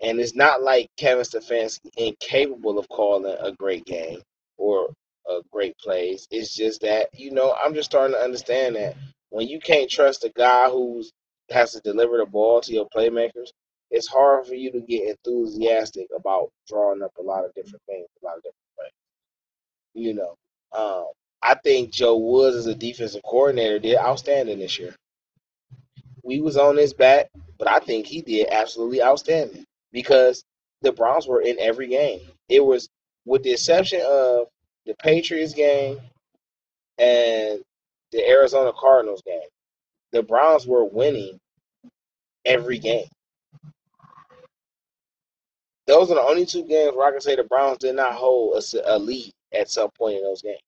And 0.02 0.20
it's 0.20 0.34
not 0.36 0.62
like 0.62 0.88
Kevin 0.98 1.24
Stefanski 1.24 1.90
incapable 1.96 2.78
of 2.78 2.88
calling 2.88 3.34
a 3.40 3.52
great 3.52 3.84
game 3.86 4.20
or 4.58 4.90
a 5.28 5.40
great 5.52 5.76
plays. 5.78 6.26
It's 6.30 6.54
just 6.54 6.80
that, 6.82 7.08
you 7.12 7.30
know, 7.30 7.54
I'm 7.62 7.74
just 7.74 7.90
starting 7.90 8.16
to 8.16 8.22
understand 8.22 8.76
that 8.76 8.96
when 9.30 9.48
you 9.48 9.60
can't 9.60 9.90
trust 9.90 10.24
a 10.24 10.30
guy 10.30 10.68
who's 10.70 11.12
has 11.50 11.72
to 11.72 11.80
deliver 11.80 12.18
the 12.18 12.26
ball 12.26 12.60
to 12.60 12.72
your 12.72 12.88
playmakers, 12.94 13.48
it's 13.90 14.06
hard 14.06 14.46
for 14.46 14.54
you 14.54 14.70
to 14.72 14.80
get 14.80 15.08
enthusiastic 15.08 16.06
about 16.14 16.50
drawing 16.68 17.02
up 17.02 17.12
a 17.18 17.22
lot 17.22 17.44
of 17.44 17.54
different 17.54 17.82
things, 17.86 18.06
a 18.22 18.26
lot 18.26 18.36
of 18.36 18.42
different 18.42 18.56
plays. 18.76 18.92
You 19.94 20.14
know, 20.14 20.34
um, 20.76 21.06
I 21.42 21.54
think 21.54 21.90
Joe 21.90 22.16
Woods 22.16 22.56
as 22.56 22.66
a 22.66 22.74
defensive 22.74 23.22
coordinator 23.22 23.78
did 23.78 23.96
outstanding 23.96 24.58
this 24.58 24.78
year. 24.78 24.94
We 26.22 26.40
was 26.40 26.58
on 26.58 26.76
his 26.76 26.92
back, 26.92 27.30
but 27.58 27.70
I 27.70 27.78
think 27.78 28.06
he 28.06 28.20
did 28.20 28.48
absolutely 28.50 29.02
outstanding 29.02 29.64
because 29.92 30.44
the 30.82 30.92
Browns 30.92 31.26
were 31.26 31.40
in 31.40 31.56
every 31.58 31.88
game. 31.88 32.20
It 32.48 32.64
was 32.64 32.88
with 33.24 33.42
the 33.42 33.52
exception 33.52 34.02
of 34.06 34.48
the 34.88 34.94
Patriots 34.96 35.54
game 35.54 36.00
and 36.98 37.60
the 38.10 38.26
Arizona 38.28 38.72
Cardinals 38.78 39.22
game. 39.24 39.40
The 40.12 40.22
Browns 40.22 40.66
were 40.66 40.84
winning 40.84 41.38
every 42.46 42.78
game. 42.78 43.06
Those 45.86 46.10
are 46.10 46.14
the 46.14 46.22
only 46.22 46.46
two 46.46 46.64
games 46.64 46.96
where 46.96 47.06
I 47.06 47.12
can 47.12 47.20
say 47.20 47.36
the 47.36 47.44
Browns 47.44 47.78
did 47.78 47.96
not 47.96 48.14
hold 48.14 48.62
a, 48.62 48.96
a 48.96 48.98
lead 48.98 49.32
at 49.54 49.70
some 49.70 49.90
point 49.98 50.16
in 50.16 50.22
those 50.22 50.42
games. 50.42 50.60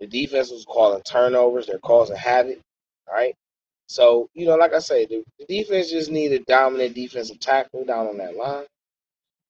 The 0.00 0.06
defense 0.06 0.50
was 0.50 0.64
calling 0.66 1.02
turnovers. 1.02 1.66
They're 1.66 1.78
causing 1.78 2.16
havoc. 2.16 2.58
right? 3.10 3.34
So, 3.88 4.28
you 4.34 4.46
know, 4.46 4.56
like 4.56 4.72
I 4.72 4.78
say, 4.80 5.06
the, 5.06 5.22
the 5.38 5.46
defense 5.46 5.90
just 5.90 6.10
need 6.10 6.32
a 6.32 6.40
dominant 6.40 6.94
defensive 6.94 7.40
tackle 7.40 7.84
down 7.84 8.06
on 8.06 8.18
that 8.18 8.36
line. 8.36 8.64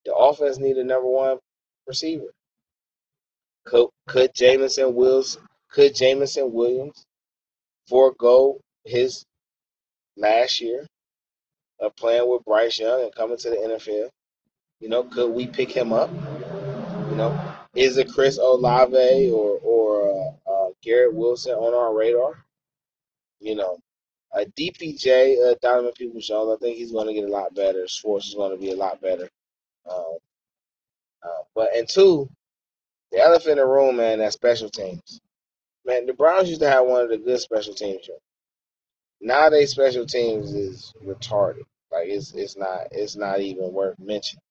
The 0.05 0.15
offense 0.15 0.59
need 0.59 0.77
a 0.77 0.85
number 0.85 1.09
one 1.09 1.39
receiver. 1.87 2.27
Could 3.65 4.35
Jameson 4.35 4.95
Williams 6.53 7.05
forego 7.89 8.61
his 8.85 9.25
last 10.17 10.61
year 10.61 10.87
of 11.81 11.97
playing 11.97 12.29
with 12.31 12.45
Bryce 12.45 12.79
Young 12.79 13.03
and 13.03 13.15
coming 13.15 13.37
to 13.39 13.51
the 13.51 13.57
NFL? 13.57 14.09
You 14.81 14.89
know, 14.89 15.05
could 15.05 15.31
we 15.31 15.47
pick 15.47 15.71
him 15.71 15.93
up? 15.93 16.11
You 17.11 17.17
know, 17.17 17.55
is 17.75 17.97
it 17.97 18.13
Chris 18.13 18.39
Olave 18.39 19.31
or 19.31 19.59
or 19.63 20.35
uh, 20.47 20.51
uh, 20.51 20.71
Garrett 20.83 21.15
Wilson 21.15 21.55
on 21.55 21.75
our 21.75 21.97
radar? 21.97 22.45
You 23.41 23.57
know, 23.57 23.79
a 24.33 24.45
DPJ, 24.45 25.51
uh, 25.51 25.55
Donovan 25.63 25.93
Peoples 25.97 26.27
Jones, 26.27 26.57
I 26.57 26.65
think 26.65 26.77
he's 26.77 26.93
going 26.93 27.07
to 27.07 27.15
get 27.15 27.29
a 27.29 27.33
lot 27.33 27.55
better. 27.55 27.87
Schwartz 27.87 28.29
is 28.29 28.35
going 28.35 28.53
to 28.53 28.59
be 28.59 28.73
a 28.73 28.77
lot 28.77 29.01
better. 29.01 29.29
Um, 29.91 30.17
uh, 31.23 31.43
but 31.55 31.75
and 31.75 31.89
two, 31.89 32.29
the 33.15 33.23
elephant 33.23 33.53
in 33.53 33.59
the 33.59 33.67
room, 33.67 33.97
man, 33.97 34.19
that 34.19 34.33
special 34.33 34.71
teams. 34.71 35.21
Man, 35.87 36.07
the 36.07 36.15
Browns 36.15 36.49
used 36.49 36.63
to 36.63 36.71
have 36.71 36.87
one 36.87 37.03
of 37.03 37.11
the 37.11 37.19
good 37.19 37.41
special 37.41 37.75
teams. 37.75 38.09
Nowadays, 39.21 39.71
special 39.71 40.07
teams 40.07 40.53
is 40.53 40.93
retarded. 41.05 41.63
Like 41.93 42.09
it's 42.09 42.35
it's 42.35 42.57
not 42.57 42.89
it's 42.91 43.17
not 43.17 43.41
even 43.41 43.73
worth 43.73 43.99
mentioning. 44.01 44.43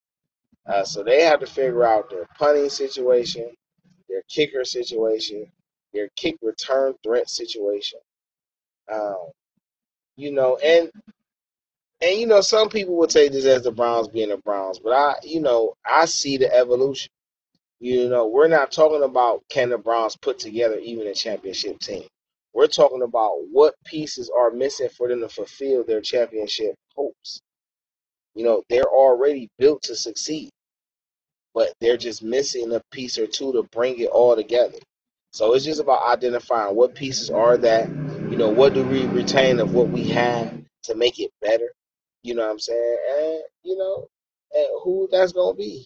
Uh, 0.65 0.83
so 0.83 1.03
they 1.03 1.23
have 1.23 1.41
to 1.41 1.47
figure 1.47 1.85
out 1.85 2.09
their 2.09 2.27
punting 2.39 2.69
situation, 2.69 3.49
their 4.09 4.23
kicker 4.29 4.63
situation, 4.63 5.45
their 5.93 6.09
kick 6.15 6.37
return 6.41 6.95
threat 7.03 7.29
situation. 7.29 7.99
Um, 8.91 9.27
you 10.15 10.31
know, 10.31 10.57
and 10.57 10.91
and 12.01 12.19
you 12.19 12.27
know, 12.27 12.41
some 12.41 12.69
people 12.69 12.97
would 12.97 13.11
take 13.11 13.33
this 13.33 13.45
as 13.45 13.63
the 13.63 13.71
Browns 13.71 14.09
being 14.09 14.29
the 14.29 14.37
Browns, 14.37 14.79
but 14.79 14.93
I, 14.93 15.15
you 15.23 15.41
know, 15.41 15.75
I 15.85 16.05
see 16.05 16.37
the 16.37 16.53
evolution. 16.55 17.11
You 17.83 18.07
know, 18.07 18.27
we're 18.27 18.47
not 18.47 18.71
talking 18.71 19.03
about 19.03 19.43
can 19.49 19.67
the 19.69 19.77
Browns 19.77 20.15
put 20.15 20.39
together 20.39 20.79
even 20.79 21.05
a 21.05 21.13
championship 21.13 21.81
team. 21.81 22.05
We're 22.53 22.67
talking 22.67 23.01
about 23.01 23.33
what 23.51 23.75
pieces 23.85 24.31
are 24.33 24.51
missing 24.51 24.87
for 24.87 25.09
them 25.09 25.19
to 25.19 25.27
fulfill 25.27 25.83
their 25.83 25.99
championship 25.99 26.75
hopes. 26.95 27.41
You 28.35 28.45
know, 28.45 28.63
they're 28.69 28.85
already 28.85 29.49
built 29.59 29.81
to 29.83 29.97
succeed, 29.97 30.49
but 31.53 31.73
they're 31.81 31.97
just 31.97 32.23
missing 32.23 32.73
a 32.73 32.81
piece 32.93 33.17
or 33.17 33.27
two 33.27 33.51
to 33.51 33.63
bring 33.73 33.99
it 33.99 34.09
all 34.11 34.37
together. 34.37 34.77
So 35.33 35.53
it's 35.53 35.65
just 35.65 35.81
about 35.81 36.07
identifying 36.07 36.77
what 36.77 36.95
pieces 36.95 37.31
are 37.31 37.57
that, 37.57 37.89
you 37.89 38.37
know, 38.37 38.49
what 38.49 38.73
do 38.73 38.85
we 38.87 39.07
retain 39.07 39.59
of 39.59 39.73
what 39.73 39.89
we 39.89 40.05
have 40.05 40.53
to 40.83 40.95
make 40.95 41.19
it 41.19 41.31
better. 41.41 41.73
You 42.23 42.35
know 42.35 42.43
what 42.43 42.51
I'm 42.51 42.59
saying? 42.59 42.97
And, 43.19 43.41
you 43.63 43.77
know, 43.77 44.07
and 44.53 44.67
who 44.85 45.09
that's 45.11 45.33
going 45.33 45.55
to 45.55 45.57
be. 45.57 45.85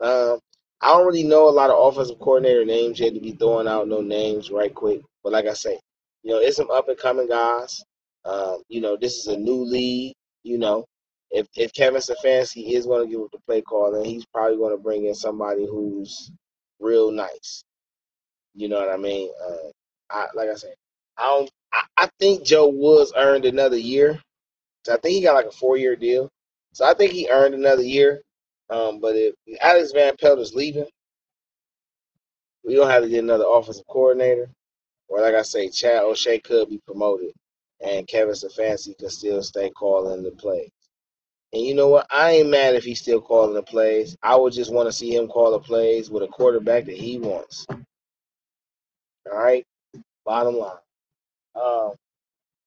Um, 0.00 0.40
I 0.84 0.88
don't 0.88 1.06
really 1.06 1.24
know 1.24 1.48
a 1.48 1.50
lot 1.50 1.70
of 1.70 1.78
offensive 1.78 2.18
coordinator 2.20 2.66
names 2.66 3.00
yet 3.00 3.14
to 3.14 3.20
be 3.20 3.32
throwing 3.32 3.66
out 3.68 3.88
no 3.88 4.02
names 4.02 4.50
right 4.50 4.74
quick. 4.74 5.00
But 5.24 5.32
like 5.32 5.46
I 5.46 5.54
say, 5.54 5.80
you 6.22 6.32
know, 6.32 6.38
it's 6.40 6.58
some 6.58 6.70
up 6.70 6.88
and 6.90 6.98
coming 6.98 7.26
guys. 7.28 7.82
Um, 8.26 8.62
you 8.68 8.82
know, 8.82 8.98
this 9.00 9.14
is 9.16 9.28
a 9.28 9.38
new 9.38 9.64
league. 9.64 10.14
You 10.42 10.58
know, 10.58 10.84
if 11.30 11.48
if 11.56 11.72
Kevin 11.72 12.02
Stefanski 12.02 12.72
is 12.72 12.86
going 12.86 13.06
to 13.06 13.10
give 13.10 13.22
up 13.22 13.30
the 13.32 13.38
play 13.48 13.62
call, 13.62 13.92
then 13.92 14.04
he's 14.04 14.26
probably 14.26 14.58
going 14.58 14.76
to 14.76 14.82
bring 14.82 15.06
in 15.06 15.14
somebody 15.14 15.66
who's 15.66 16.30
real 16.80 17.10
nice. 17.10 17.64
You 18.54 18.68
know 18.68 18.80
what 18.80 18.90
I 18.92 18.98
mean? 18.98 19.30
Uh, 19.42 19.70
I 20.10 20.26
like 20.34 20.50
I 20.50 20.56
said, 20.56 20.74
I 21.18 21.24
don't. 21.24 21.50
I, 21.72 21.84
I 22.04 22.10
think 22.20 22.44
Joe 22.44 22.68
Woods 22.68 23.12
earned 23.16 23.46
another 23.46 23.78
year. 23.78 24.20
So 24.86 24.94
I 24.94 24.98
think 24.98 25.14
he 25.14 25.22
got 25.22 25.34
like 25.36 25.46
a 25.46 25.52
four 25.52 25.78
year 25.78 25.96
deal. 25.96 26.30
So 26.74 26.86
I 26.86 26.94
think 26.94 27.12
he 27.12 27.30
earned 27.30 27.54
another 27.54 27.84
year. 27.84 28.22
Um, 28.70 29.00
but 29.00 29.16
if 29.16 29.34
Alex 29.60 29.92
Van 29.92 30.16
Pelt 30.16 30.38
is 30.38 30.54
leaving, 30.54 30.86
we 32.64 32.74
don't 32.76 32.90
have 32.90 33.02
to 33.02 33.08
get 33.08 33.24
another 33.24 33.44
offensive 33.48 33.86
coordinator. 33.86 34.48
Or 35.08 35.20
like 35.20 35.34
I 35.34 35.42
say, 35.42 35.68
Chad 35.68 36.02
O'Shea 36.02 36.40
could 36.40 36.70
be 36.70 36.80
promoted, 36.86 37.32
and 37.84 38.06
Kevin 38.08 38.34
Stefanski 38.34 38.98
could 38.98 39.10
still 39.10 39.42
stay 39.42 39.70
calling 39.70 40.22
the 40.22 40.30
plays. 40.32 40.70
And 41.52 41.62
you 41.62 41.74
know 41.74 41.88
what? 41.88 42.06
I 42.10 42.32
ain't 42.32 42.50
mad 42.50 42.74
if 42.74 42.84
he's 42.84 43.00
still 43.00 43.20
calling 43.20 43.54
the 43.54 43.62
plays. 43.62 44.16
I 44.22 44.36
would 44.36 44.52
just 44.52 44.72
want 44.72 44.88
to 44.88 44.92
see 44.92 45.14
him 45.14 45.28
call 45.28 45.52
the 45.52 45.60
plays 45.60 46.10
with 46.10 46.22
a 46.24 46.28
quarterback 46.28 46.86
that 46.86 46.96
he 46.96 47.18
wants. 47.18 47.66
All 49.30 49.38
right. 49.38 49.64
Bottom 50.24 50.56
line. 50.58 50.76
Um, 51.54 51.92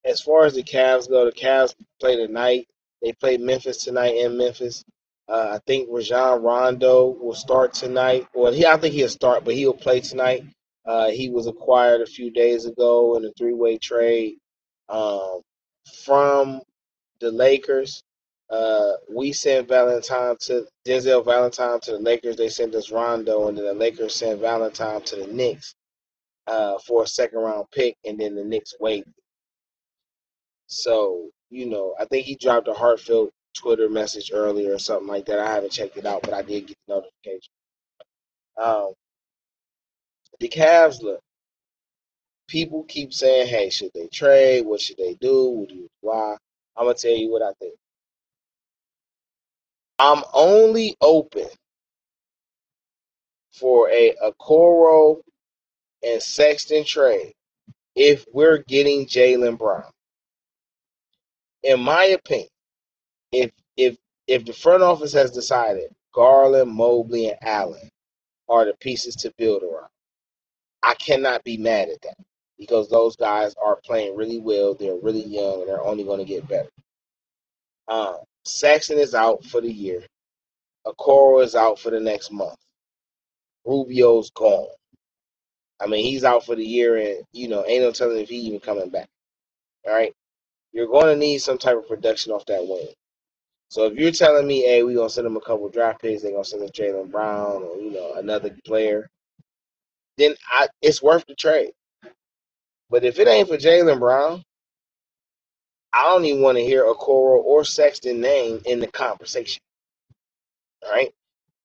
as 0.06 0.22
far 0.22 0.46
as 0.46 0.56
the 0.56 0.64
Cavs 0.64 1.10
go, 1.10 1.26
the 1.26 1.32
Cavs 1.32 1.76
play 2.00 2.16
tonight. 2.16 2.68
They 3.02 3.14
play 3.14 3.38
Memphis 3.38 3.84
tonight 3.84 4.16
in 4.16 4.38
Memphis. 4.38 4.86
Uh, 5.30 5.52
I 5.56 5.60
think 5.68 5.90
Rajon 5.92 6.44
Rondo 6.44 7.08
will 7.22 7.36
start 7.36 7.74
tonight. 7.74 8.28
Well, 8.36 8.54
he 8.54 8.66
I 8.68 8.78
think 8.78 8.94
he'll 8.96 9.10
start, 9.10 9.46
but 9.46 9.56
he'll 9.56 9.74
play 9.74 10.02
tonight. 10.02 10.44
Uh, 10.86 11.10
he 11.10 11.30
was 11.32 11.48
acquired 11.48 12.02
a 12.02 12.08
few 12.08 12.32
days 12.32 12.66
ago 12.66 13.18
in 13.18 13.26
a 13.26 13.32
three-way 13.38 13.80
trade 13.80 14.38
um, 14.90 15.42
from 16.06 16.62
the 17.22 17.32
Lakers. 17.32 18.04
Uh, 18.50 18.94
we 19.10 19.34
sent 19.34 19.68
Valentine 19.68 20.36
to 20.42 20.68
Denzel 20.88 21.26
Valentine 21.26 21.80
to 21.82 21.94
the 21.94 22.00
Lakers. 22.00 22.38
They 22.38 22.50
sent 22.50 22.76
us 22.76 22.92
Rondo, 22.92 23.48
and 23.48 23.58
then 23.58 23.66
the 23.66 23.74
Lakers 23.74 24.16
sent 24.16 24.42
Valentine 24.42 25.02
to 25.04 25.18
the 25.18 25.28
Knicks 25.28 25.76
uh, 26.48 26.78
for 26.80 27.04
a 27.04 27.08
second 27.08 27.40
round 27.40 27.68
pick, 27.74 27.98
and 28.06 28.20
then 28.20 28.36
the 28.36 28.44
Knicks 28.46 28.76
waited. 28.80 29.14
So 30.68 31.30
you 31.50 31.68
know, 31.68 31.96
I 32.00 32.06
think 32.06 32.26
he 32.26 32.36
dropped 32.36 32.68
a 32.70 32.74
heartfelt 32.74 33.32
Twitter 33.58 33.90
message 33.90 34.32
earlier 34.34 34.74
or 34.74 34.80
something 34.80 35.08
like 35.08 35.26
that. 35.28 35.40
I 35.40 35.54
haven't 35.54 35.72
checked 35.74 35.98
it 35.98 36.06
out, 36.06 36.24
but 36.24 36.34
I 36.34 36.42
did 36.44 36.68
get 36.68 36.78
the 36.88 36.96
notification. 36.96 37.54
Um, 38.58 38.94
the 40.40 40.50
Cavs 40.50 41.02
look. 41.02 41.22
People 42.48 42.84
keep 42.86 43.14
saying, 43.14 43.48
"Hey, 43.48 43.70
should 43.70 43.92
they 43.94 44.08
trade? 44.08 44.66
What 44.66 44.82
should 44.82 44.98
they 44.98 45.16
do? 45.16 45.50
What 45.50 45.70
do 45.70 45.76
you, 45.76 45.90
why?" 46.02 46.38
I'm 46.78 46.86
gonna 46.86 46.96
tell 46.96 47.12
you 47.12 47.32
what 47.32 47.42
I 47.42 47.54
think. 47.60 47.76
I'm 50.00 50.24
only 50.34 50.96
open 51.02 51.48
for 53.54 53.90
a 53.90 54.16
Okoro 54.24 55.22
and 56.04 56.22
Sexton 56.22 56.84
trade 56.86 57.34
if 57.96 58.26
we're 58.34 58.60
getting 58.60 59.08
Jaylen 59.08 59.58
Brown. 59.58 59.92
In 61.64 61.82
my 61.82 62.06
opinion, 62.06 62.50
if 63.32 63.52
if 63.76 63.98
if 64.28 64.46
the 64.46 64.54
front 64.54 64.84
office 64.84 65.14
has 65.14 65.32
decided 65.32 65.94
Garland, 66.14 66.72
Mobley, 66.72 67.30
and 67.30 67.38
Allen 67.42 67.90
are 68.50 68.66
the 68.66 68.74
pieces 68.80 69.16
to 69.18 69.34
build 69.38 69.64
around, 69.64 69.90
I 70.84 70.96
cannot 70.96 71.44
be 71.44 71.58
mad 71.58 71.90
at 71.90 72.02
that 72.02 72.18
because 72.58 72.90
those 72.90 73.16
guys 73.16 73.56
are 73.64 73.80
playing 73.86 74.16
really 74.16 74.40
well. 74.40 74.74
They're 74.74 74.96
really 74.96 75.26
young 75.26 75.62
and 75.62 75.70
they're 75.70 75.84
only 75.84 76.04
going 76.04 76.20
to 76.20 76.26
get 76.26 76.48
better. 76.48 76.70
Um, 77.88 78.18
Sexton 78.46 79.00
is 79.00 79.14
out 79.14 79.44
for 79.46 79.62
the 79.62 79.72
year. 79.72 80.04
Okoro 80.86 81.44
is 81.44 81.56
out 81.56 81.80
for 81.80 81.92
the 81.92 82.00
next 82.00 82.32
month. 82.32 82.58
Rubio's 83.66 84.32
gone. 84.32 84.68
I 85.80 85.88
mean, 85.88 86.04
he's 86.04 86.24
out 86.24 86.46
for 86.46 86.56
the 86.56 86.66
year, 86.66 86.98
and 86.98 87.24
you 87.34 87.48
know, 87.48 87.64
ain't 87.66 87.84
no 87.84 87.92
telling 87.92 88.18
if 88.20 88.30
he 88.30 88.38
even 88.38 88.60
coming 88.60 88.90
back. 88.90 89.08
All 89.86 89.94
right, 89.94 90.14
you're 90.72 90.88
going 90.88 91.08
to 91.08 91.16
need 91.16 91.40
some 91.40 91.58
type 91.58 91.78
of 91.78 91.88
production 91.88 92.32
off 92.32 92.46
that 92.48 92.66
wing. 92.68 92.88
So 93.70 93.86
if 93.86 93.96
you're 93.96 94.12
telling 94.12 94.48
me, 94.48 94.62
hey, 94.62 94.84
we're 94.84 94.96
gonna 94.96 95.10
send 95.10 95.26
them 95.26 95.38
a 95.38 95.42
couple 95.42 95.70
draft 95.70 96.02
picks, 96.02 96.24
they're 96.24 96.32
gonna 96.32 96.46
send 96.46 96.64
us 96.64 96.72
Jaylen 96.72 97.12
Brown 97.12 97.64
or 97.64 97.78
you 97.78 97.92
know 97.92 98.14
another 98.16 98.56
player, 98.66 99.10
then 100.18 100.36
I, 100.52 100.68
it's 100.82 101.02
worth 101.04 101.26
the 101.28 101.36
trade. 101.36 101.72
But 102.90 103.04
if 103.04 103.20
it 103.20 103.28
ain't 103.28 103.50
for 103.50 103.58
Jaylen 103.58 104.00
Brown, 104.00 104.44
I 105.94 106.04
don't 106.04 106.26
even 106.26 106.42
want 106.42 106.58
to 106.58 106.64
hear 106.64 106.86
Okoro 106.86 107.44
or 107.44 107.66
Sexton 107.66 108.22
name 108.22 108.62
in 108.66 108.80
the 108.80 108.88
conversation. 108.88 109.62
All 110.86 110.92
right. 110.92 111.12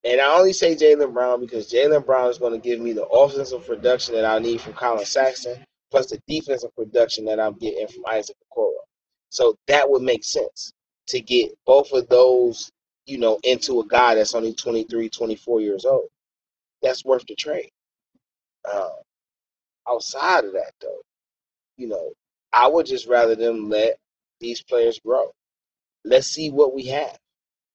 And 0.05 0.21
I 0.21 0.37
only 0.37 0.53
say 0.53 0.75
Jaylen 0.75 1.13
Brown 1.13 1.41
because 1.41 1.71
Jaylen 1.71 2.05
Brown 2.05 2.31
is 2.31 2.39
going 2.39 2.53
to 2.53 2.59
give 2.59 2.81
me 2.81 2.93
the 2.93 3.07
offensive 3.07 3.67
production 3.67 4.15
that 4.17 4.25
I 4.25 4.39
need 4.41 4.61
from 4.61 4.73
Collin 4.73 5.05
Sexton, 5.05 5.65
plus 5.91 6.09
the 6.11 6.21
defensive 6.27 6.75
production 6.75 7.25
that 7.27 7.39
I'm 7.39 7.55
getting 7.55 7.87
from 7.87 8.05
Isaac 8.11 8.37
Okoro. 8.53 8.73
So 9.31 9.57
that 9.69 9.89
would 9.89 10.03
make 10.03 10.25
sense 10.25 10.73
to 11.13 11.21
get 11.21 11.53
both 11.67 11.93
of 11.93 12.09
those, 12.09 12.73
you 13.05 13.19
know, 13.19 13.39
into 13.45 13.81
a 13.81 13.87
guy 13.87 14.15
that's 14.15 14.35
only 14.35 14.55
23, 14.55 15.11
24 15.11 15.61
years 15.61 15.85
old. 15.85 16.09
That's 16.83 17.05
worth 17.05 17.27
the 17.27 17.35
trade. 17.35 17.71
Uh, 18.71 18.89
outside 19.87 20.47
of 20.47 20.55
that, 20.55 20.73
though, 20.81 21.03
you 21.77 21.87
know, 21.87 22.13
I 22.53 22.67
would 22.67 22.87
just 22.87 23.07
rather 23.07 23.35
them 23.35 23.69
let 23.69 23.99
these 24.41 24.63
players 24.63 24.99
grow. 25.05 25.31
Let's 26.03 26.29
see 26.29 26.51
what 26.51 26.75
we 26.75 26.87
have. 26.87 27.17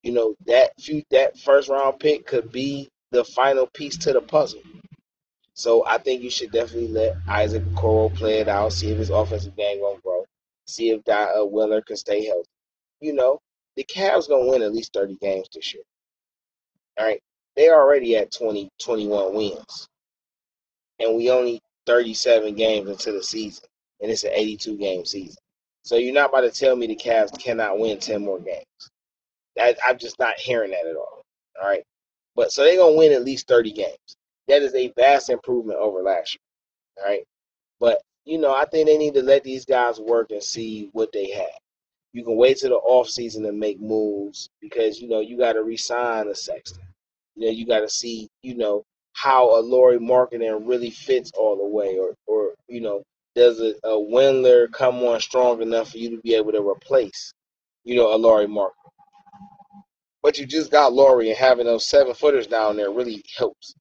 You 0.02 0.14
know, 0.14 0.36
that 0.48 0.72
few 0.80 1.04
that 1.12 1.38
first 1.38 1.70
round 1.70 2.00
pick 2.00 2.26
could 2.26 2.52
be 2.52 2.90
the 3.12 3.24
final 3.24 3.68
piece 3.68 3.98
to 4.00 4.14
the 4.14 4.22
puzzle. 4.22 4.62
So 5.54 5.86
I 5.86 6.00
think 6.00 6.24
you 6.24 6.32
should 6.32 6.52
definitely 6.52 6.90
let 6.90 7.18
Isaac 7.28 7.64
Okoro 7.66 8.14
play 8.16 8.40
it 8.40 8.48
out, 8.48 8.74
see 8.74 8.90
if 8.90 8.98
his 8.98 9.10
offensive 9.12 9.56
game 9.56 9.82
gonna 9.82 10.00
grow. 10.02 10.26
See 10.66 10.90
if 10.90 11.04
Di, 11.04 11.24
uh, 11.24 11.46
Willer 11.46 11.82
can 11.82 11.98
stay 11.98 12.26
healthy. 12.26 12.50
You 13.00 13.14
know, 13.14 13.40
the 13.76 13.84
Cavs 13.84 14.28
gonna 14.28 14.48
win 14.48 14.64
at 14.64 14.74
least 14.74 14.94
30 14.94 15.18
games 15.22 15.48
this 15.54 15.74
year. 15.74 15.84
All 16.98 17.06
right, 17.06 17.22
they're 17.56 17.76
already 17.80 18.16
at 18.18 18.32
20, 18.32 18.70
21 18.80 19.36
wins, 19.36 19.88
and 21.00 21.16
we 21.16 21.30
only 21.30 21.62
37 21.86 22.56
games 22.56 22.90
into 22.90 23.12
the 23.12 23.24
season, 23.24 23.66
and 24.02 24.12
it's 24.12 24.24
an 24.24 24.32
82 24.34 24.78
game 24.78 25.06
season. 25.06 25.38
So 25.84 25.96
you're 25.96 26.14
not 26.14 26.30
about 26.30 26.42
to 26.42 26.52
tell 26.52 26.76
me 26.76 26.88
the 26.88 26.96
Cavs 26.96 27.38
cannot 27.40 27.80
win 27.80 28.00
10 28.00 28.24
more 28.24 28.40
games. 28.40 28.66
That, 29.56 29.78
I'm 29.88 29.98
just 29.98 30.20
not 30.20 30.38
hearing 30.40 30.72
that 30.72 30.88
at 30.88 30.96
all. 30.96 31.24
All 31.62 31.68
right, 31.68 31.84
but 32.36 32.52
so 32.52 32.64
they're 32.64 32.78
gonna 32.78 32.98
win 32.98 33.12
at 33.14 33.24
least 33.24 33.48
30 33.48 33.72
games. 33.74 34.18
That 34.48 34.64
is 34.64 34.74
a 34.74 34.92
vast 34.98 35.30
improvement 35.30 35.80
over 35.80 36.02
last 36.02 36.36
year. 36.36 37.04
All 37.06 37.12
right, 37.12 37.24
but 37.80 38.02
you 38.26 38.40
know 38.40 38.56
I 38.56 38.66
think 38.66 38.88
they 38.88 38.98
need 38.98 39.14
to 39.14 39.22
let 39.24 39.44
these 39.44 39.66
guys 39.66 40.00
work 40.00 40.32
and 40.32 40.42
see 40.42 40.90
what 40.94 41.12
they 41.12 41.30
have. 41.32 41.60
You 42.18 42.24
can 42.24 42.36
wait 42.36 42.58
till 42.58 42.72
the 42.72 42.78
off 42.78 43.08
season 43.08 43.44
to 43.44 43.52
make 43.52 43.80
moves 43.80 44.50
because 44.60 45.00
you 45.00 45.08
know 45.08 45.20
you 45.20 45.38
got 45.38 45.54
to 45.54 45.62
resign 45.62 46.28
a 46.30 46.34
Sexton. 46.34 46.82
You 47.36 47.46
know, 47.46 47.52
you 47.52 47.68
got 47.68 47.82
to 47.82 47.90
see, 47.90 48.28
you 48.42 48.58
know, 48.58 48.84
how 49.14 49.56
a 49.56 49.62
Lauri 49.62 50.00
Markkanen 50.00 50.68
really 50.68 50.90
fits 50.90 51.32
all 51.38 51.56
the 51.56 51.68
way, 51.68 52.00
or, 52.00 52.16
or 52.26 52.56
you 52.68 52.82
know, 52.82 53.04
does 53.36 53.62
a, 53.62 53.76
a 53.84 53.92
Windler 53.92 54.72
come 54.72 54.96
on 55.04 55.20
strong 55.20 55.62
enough 55.62 55.92
for 55.92 56.00
you 56.00 56.10
to 56.10 56.18
be 56.24 56.34
able 56.34 56.52
to 56.54 56.68
replace, 56.68 57.32
you 57.84 57.96
know, 57.96 58.16
a 58.16 58.18
Lauri 58.18 58.48
Markkanen? 58.48 58.72
But 60.24 60.40
you 60.40 60.48
just 60.48 60.72
got 60.72 60.94
Lauri, 60.94 61.30
and 61.30 61.38
having 61.38 61.68
those 61.68 61.88
seven 61.88 62.16
footers 62.16 62.48
down 62.48 62.78
there 62.78 62.90
really 62.90 63.24
helps. 63.38 63.76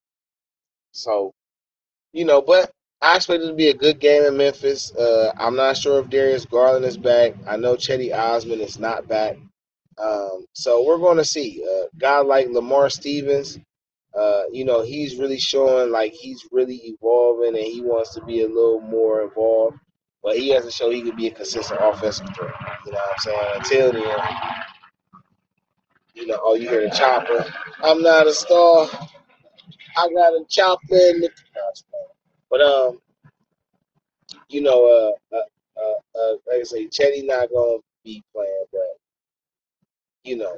So, 0.92 1.32
you 2.12 2.26
know, 2.26 2.42
but 2.42 2.70
I 3.02 3.16
expect 3.16 3.42
it 3.42 3.48
to 3.48 3.54
be 3.54 3.68
a 3.68 3.74
good 3.74 4.00
game 4.00 4.24
in 4.24 4.36
Memphis. 4.36 4.94
Uh, 4.94 5.32
I'm 5.36 5.54
not 5.54 5.76
sure 5.76 6.00
if 6.00 6.08
Darius 6.08 6.46
Garland 6.46 6.84
is 6.84 6.96
back. 6.96 7.34
I 7.46 7.56
know 7.56 7.76
Cedi 7.76 8.14
Osman 8.16 8.60
is 8.60 8.78
not 8.78 9.06
back. 9.06 9.36
Um, 9.98 10.46
so 10.54 10.84
we're 10.84 10.98
going 10.98 11.18
to 11.18 11.24
see. 11.24 11.62
A 11.62 11.70
uh, 11.70 11.86
guy 11.98 12.20
like 12.20 12.48
Lamar 12.48 12.88
Stevens, 12.90 13.58
uh, 14.18 14.44
you 14.50 14.64
know, 14.64 14.82
he's 14.82 15.16
really 15.16 15.38
showing 15.38 15.92
like 15.92 16.12
he's 16.12 16.46
really 16.50 16.76
evolving 16.84 17.56
and 17.56 17.66
he 17.66 17.82
wants 17.82 18.14
to 18.14 18.24
be 18.24 18.42
a 18.42 18.48
little 18.48 18.80
more 18.80 19.22
involved. 19.22 19.78
But 20.22 20.38
he 20.38 20.48
has 20.50 20.64
to 20.64 20.70
show 20.70 20.90
he 20.90 21.02
can 21.02 21.16
be 21.16 21.28
a 21.28 21.30
consistent 21.30 21.80
offensive 21.82 22.34
threat. 22.34 22.54
You 22.86 22.92
know 22.92 22.98
what 22.98 23.10
I'm 23.10 23.18
saying? 23.18 23.52
Until 23.56 23.92
then, 23.92 24.18
you 26.14 26.26
know, 26.26 26.38
oh, 26.42 26.54
you 26.54 26.68
hear 26.68 26.88
the 26.88 26.94
chopper. 26.96 27.44
I'm 27.84 28.02
not 28.02 28.26
a 28.26 28.32
star. 28.34 28.88
I 29.96 30.08
got 30.14 30.32
a 30.32 30.44
chopper 30.48 30.80
in 30.90 31.20
the. 31.20 31.30
But 32.50 32.60
um, 32.60 32.98
you 34.48 34.62
know, 34.62 35.16
uh, 35.32 35.36
uh, 35.36 35.80
uh, 35.80 36.18
uh 36.18 36.32
like 36.46 36.60
I 36.60 36.62
say, 36.62 36.86
Cedi 36.88 37.26
not 37.26 37.50
gonna 37.50 37.78
be 38.04 38.22
playing, 38.34 38.64
but 38.72 38.80
you 40.24 40.36
know, 40.36 40.56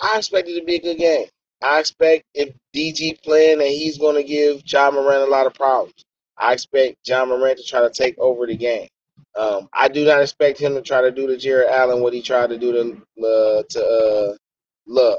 I 0.00 0.18
expect 0.18 0.48
it 0.48 0.58
to 0.60 0.64
be 0.64 0.76
a 0.76 0.80
good 0.80 0.98
game. 0.98 1.26
I 1.62 1.80
expect 1.80 2.24
if 2.34 2.54
DG 2.74 3.22
playing 3.22 3.60
and 3.60 3.68
he's 3.68 3.98
to 3.98 4.22
give 4.22 4.62
Ja 4.66 4.90
Morant 4.90 5.22
a 5.22 5.30
lot 5.30 5.46
of 5.46 5.54
problems. 5.54 5.94
I 6.36 6.52
expect 6.52 6.96
Ja 7.06 7.24
Morant 7.24 7.58
to 7.58 7.64
try 7.64 7.80
to 7.80 7.90
take 7.90 8.18
over 8.18 8.46
the 8.46 8.56
game. 8.56 8.88
Um, 9.36 9.68
I 9.72 9.88
do 9.88 10.04
not 10.04 10.20
expect 10.20 10.60
him 10.60 10.74
to 10.74 10.82
try 10.82 11.00
to 11.00 11.10
do 11.10 11.26
to 11.26 11.36
Jarrett 11.36 11.70
Allen 11.70 12.02
what 12.02 12.12
he 12.12 12.22
tried 12.22 12.48
to 12.48 12.58
do 12.58 12.72
to 12.72 13.26
uh, 13.26 13.62
to 13.70 13.84
uh, 13.84 14.36
Love, 14.86 15.18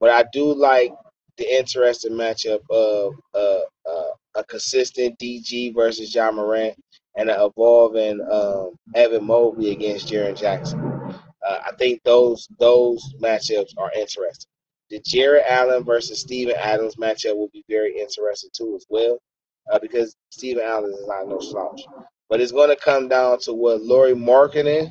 but 0.00 0.10
I 0.10 0.24
do 0.32 0.54
like 0.54 0.92
the 1.38 1.58
interesting 1.58 2.12
matchup 2.12 2.60
of 2.70 3.14
uh, 3.34 3.60
uh, 3.90 4.10
a 4.36 4.44
consistent 4.44 5.18
DG 5.18 5.74
versus 5.74 6.14
Ja 6.14 6.30
Morant 6.30 6.76
and 7.16 7.30
an 7.30 7.36
evolving 7.40 8.20
um, 8.30 8.72
Evan 8.94 9.26
Mobley 9.26 9.72
against 9.72 10.08
Jaren 10.08 10.38
Jackson. 10.38 10.80
Uh, 11.46 11.58
I 11.66 11.72
think 11.78 12.02
those 12.04 12.48
those 12.60 13.02
matchups 13.22 13.70
are 13.78 13.92
interesting. 13.96 14.50
The 14.90 15.00
Jarrett 15.04 15.44
Allen 15.48 15.84
versus 15.84 16.20
Steven 16.20 16.56
Adams 16.56 16.96
matchup 16.96 17.36
will 17.36 17.50
be 17.52 17.64
very 17.68 17.98
interesting 17.98 18.50
too 18.56 18.74
as 18.76 18.86
well, 18.90 19.18
uh, 19.72 19.78
because 19.78 20.16
Steven 20.30 20.62
Adams 20.64 20.96
is 20.98 21.06
not 21.08 21.28
no 21.28 21.40
slouch. 21.40 21.82
But 22.28 22.40
it's 22.40 22.52
going 22.52 22.70
to 22.70 22.76
come 22.76 23.08
down 23.08 23.40
to 23.40 23.54
what 23.54 23.82
Lauri 23.82 24.14
Markkanen 24.14 24.90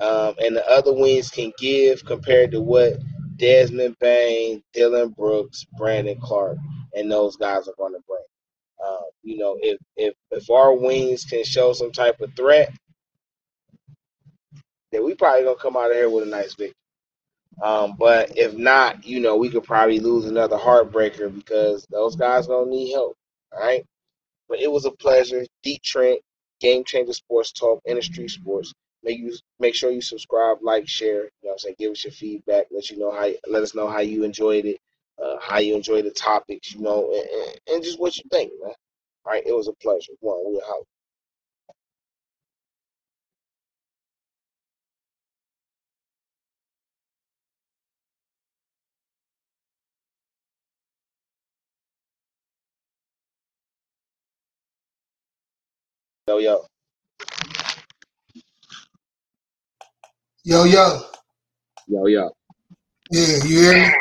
um, 0.00 0.34
and 0.38 0.56
the 0.56 0.68
other 0.68 0.92
wings 0.92 1.30
can 1.30 1.52
give 1.58 2.04
compared 2.04 2.50
to 2.52 2.60
what 2.60 2.94
Desmond 3.36 3.96
Bane, 4.00 4.62
Dillon 4.72 5.10
Brooks, 5.10 5.64
Brandon 5.76 6.18
Clarke, 6.20 6.58
and 6.94 7.10
those 7.10 7.36
guys 7.36 7.68
are 7.68 7.74
going 7.76 7.92
to 7.92 8.00
bring. 8.06 8.20
Uh, 8.84 9.02
you 9.22 9.38
know, 9.38 9.56
if 9.60 9.78
if 9.96 10.14
if 10.30 10.50
our 10.50 10.74
wings 10.74 11.24
can 11.24 11.44
show 11.44 11.72
some 11.72 11.92
type 11.92 12.20
of 12.20 12.34
threat, 12.36 12.70
then 14.92 15.04
we 15.04 15.14
probably 15.14 15.44
gonna 15.44 15.56
come 15.56 15.76
out 15.76 15.90
of 15.90 15.96
here 15.96 16.10
with 16.10 16.24
a 16.24 16.26
nice 16.26 16.54
victory. 16.54 16.74
Um, 17.62 17.94
but 17.98 18.36
if 18.36 18.54
not, 18.54 19.04
you 19.04 19.20
know, 19.20 19.36
we 19.36 19.48
could 19.48 19.64
probably 19.64 20.00
lose 20.00 20.26
another 20.26 20.56
heartbreaker 20.56 21.34
because 21.34 21.86
those 21.90 22.16
guys 22.16 22.46
gonna 22.46 22.70
need 22.70 22.92
help. 22.92 23.16
All 23.52 23.60
right. 23.60 23.84
But 24.48 24.60
it 24.60 24.70
was 24.70 24.84
a 24.84 24.90
pleasure. 24.90 25.46
Dee 25.62 25.80
Trynt, 25.82 26.20
Game 26.60 26.84
Changer 26.84 27.12
Sports 27.12 27.52
Talk, 27.52 27.80
Industry 27.86 28.28
Sports. 28.28 28.72
Make 29.04 29.20
you 29.20 29.34
make 29.60 29.76
sure 29.76 29.92
you 29.92 30.02
subscribe, 30.02 30.58
like, 30.62 30.88
share. 30.88 31.24
You 31.24 31.30
know 31.44 31.52
I'm 31.52 31.58
saying? 31.60 31.76
Give 31.80 31.92
us 31.92 32.04
your 32.04 32.12
feedback. 32.12 32.66
Let 32.72 32.90
you 32.90 32.98
know 32.98 33.12
how 33.12 33.30
let 33.48 33.62
us 33.64 33.74
know 33.76 33.88
how 33.88 34.00
you 34.00 34.24
enjoyed 34.24 34.66
it, 34.66 34.78
uh, 35.24 35.36
how 35.42 35.58
you 35.60 35.76
enjoy 35.76 36.02
the 36.02 36.12
topics, 36.12 36.74
you 36.74 36.82
know, 36.82 37.12
and, 37.14 37.60
and, 37.76 37.84
just 37.84 38.00
what 38.00 38.16
you 38.18 38.24
think, 38.32 38.52
man. 38.62 38.74
All 39.26 39.32
right, 39.32 39.44
it 39.46 39.54
was 39.54 39.68
a 39.68 39.74
pleasure. 39.74 40.12
One, 40.20 40.40
we 40.52 40.62
out. 40.68 40.86
Yo, 56.28 56.38
yo. 56.38 56.73
Yo, 60.44 60.66
yo. 60.66 61.02
Yo, 61.88 62.06
yo. 62.08 62.30
Yeah, 63.10 63.44
you 63.44 63.60
hear 63.62 63.74
me? 63.74 63.94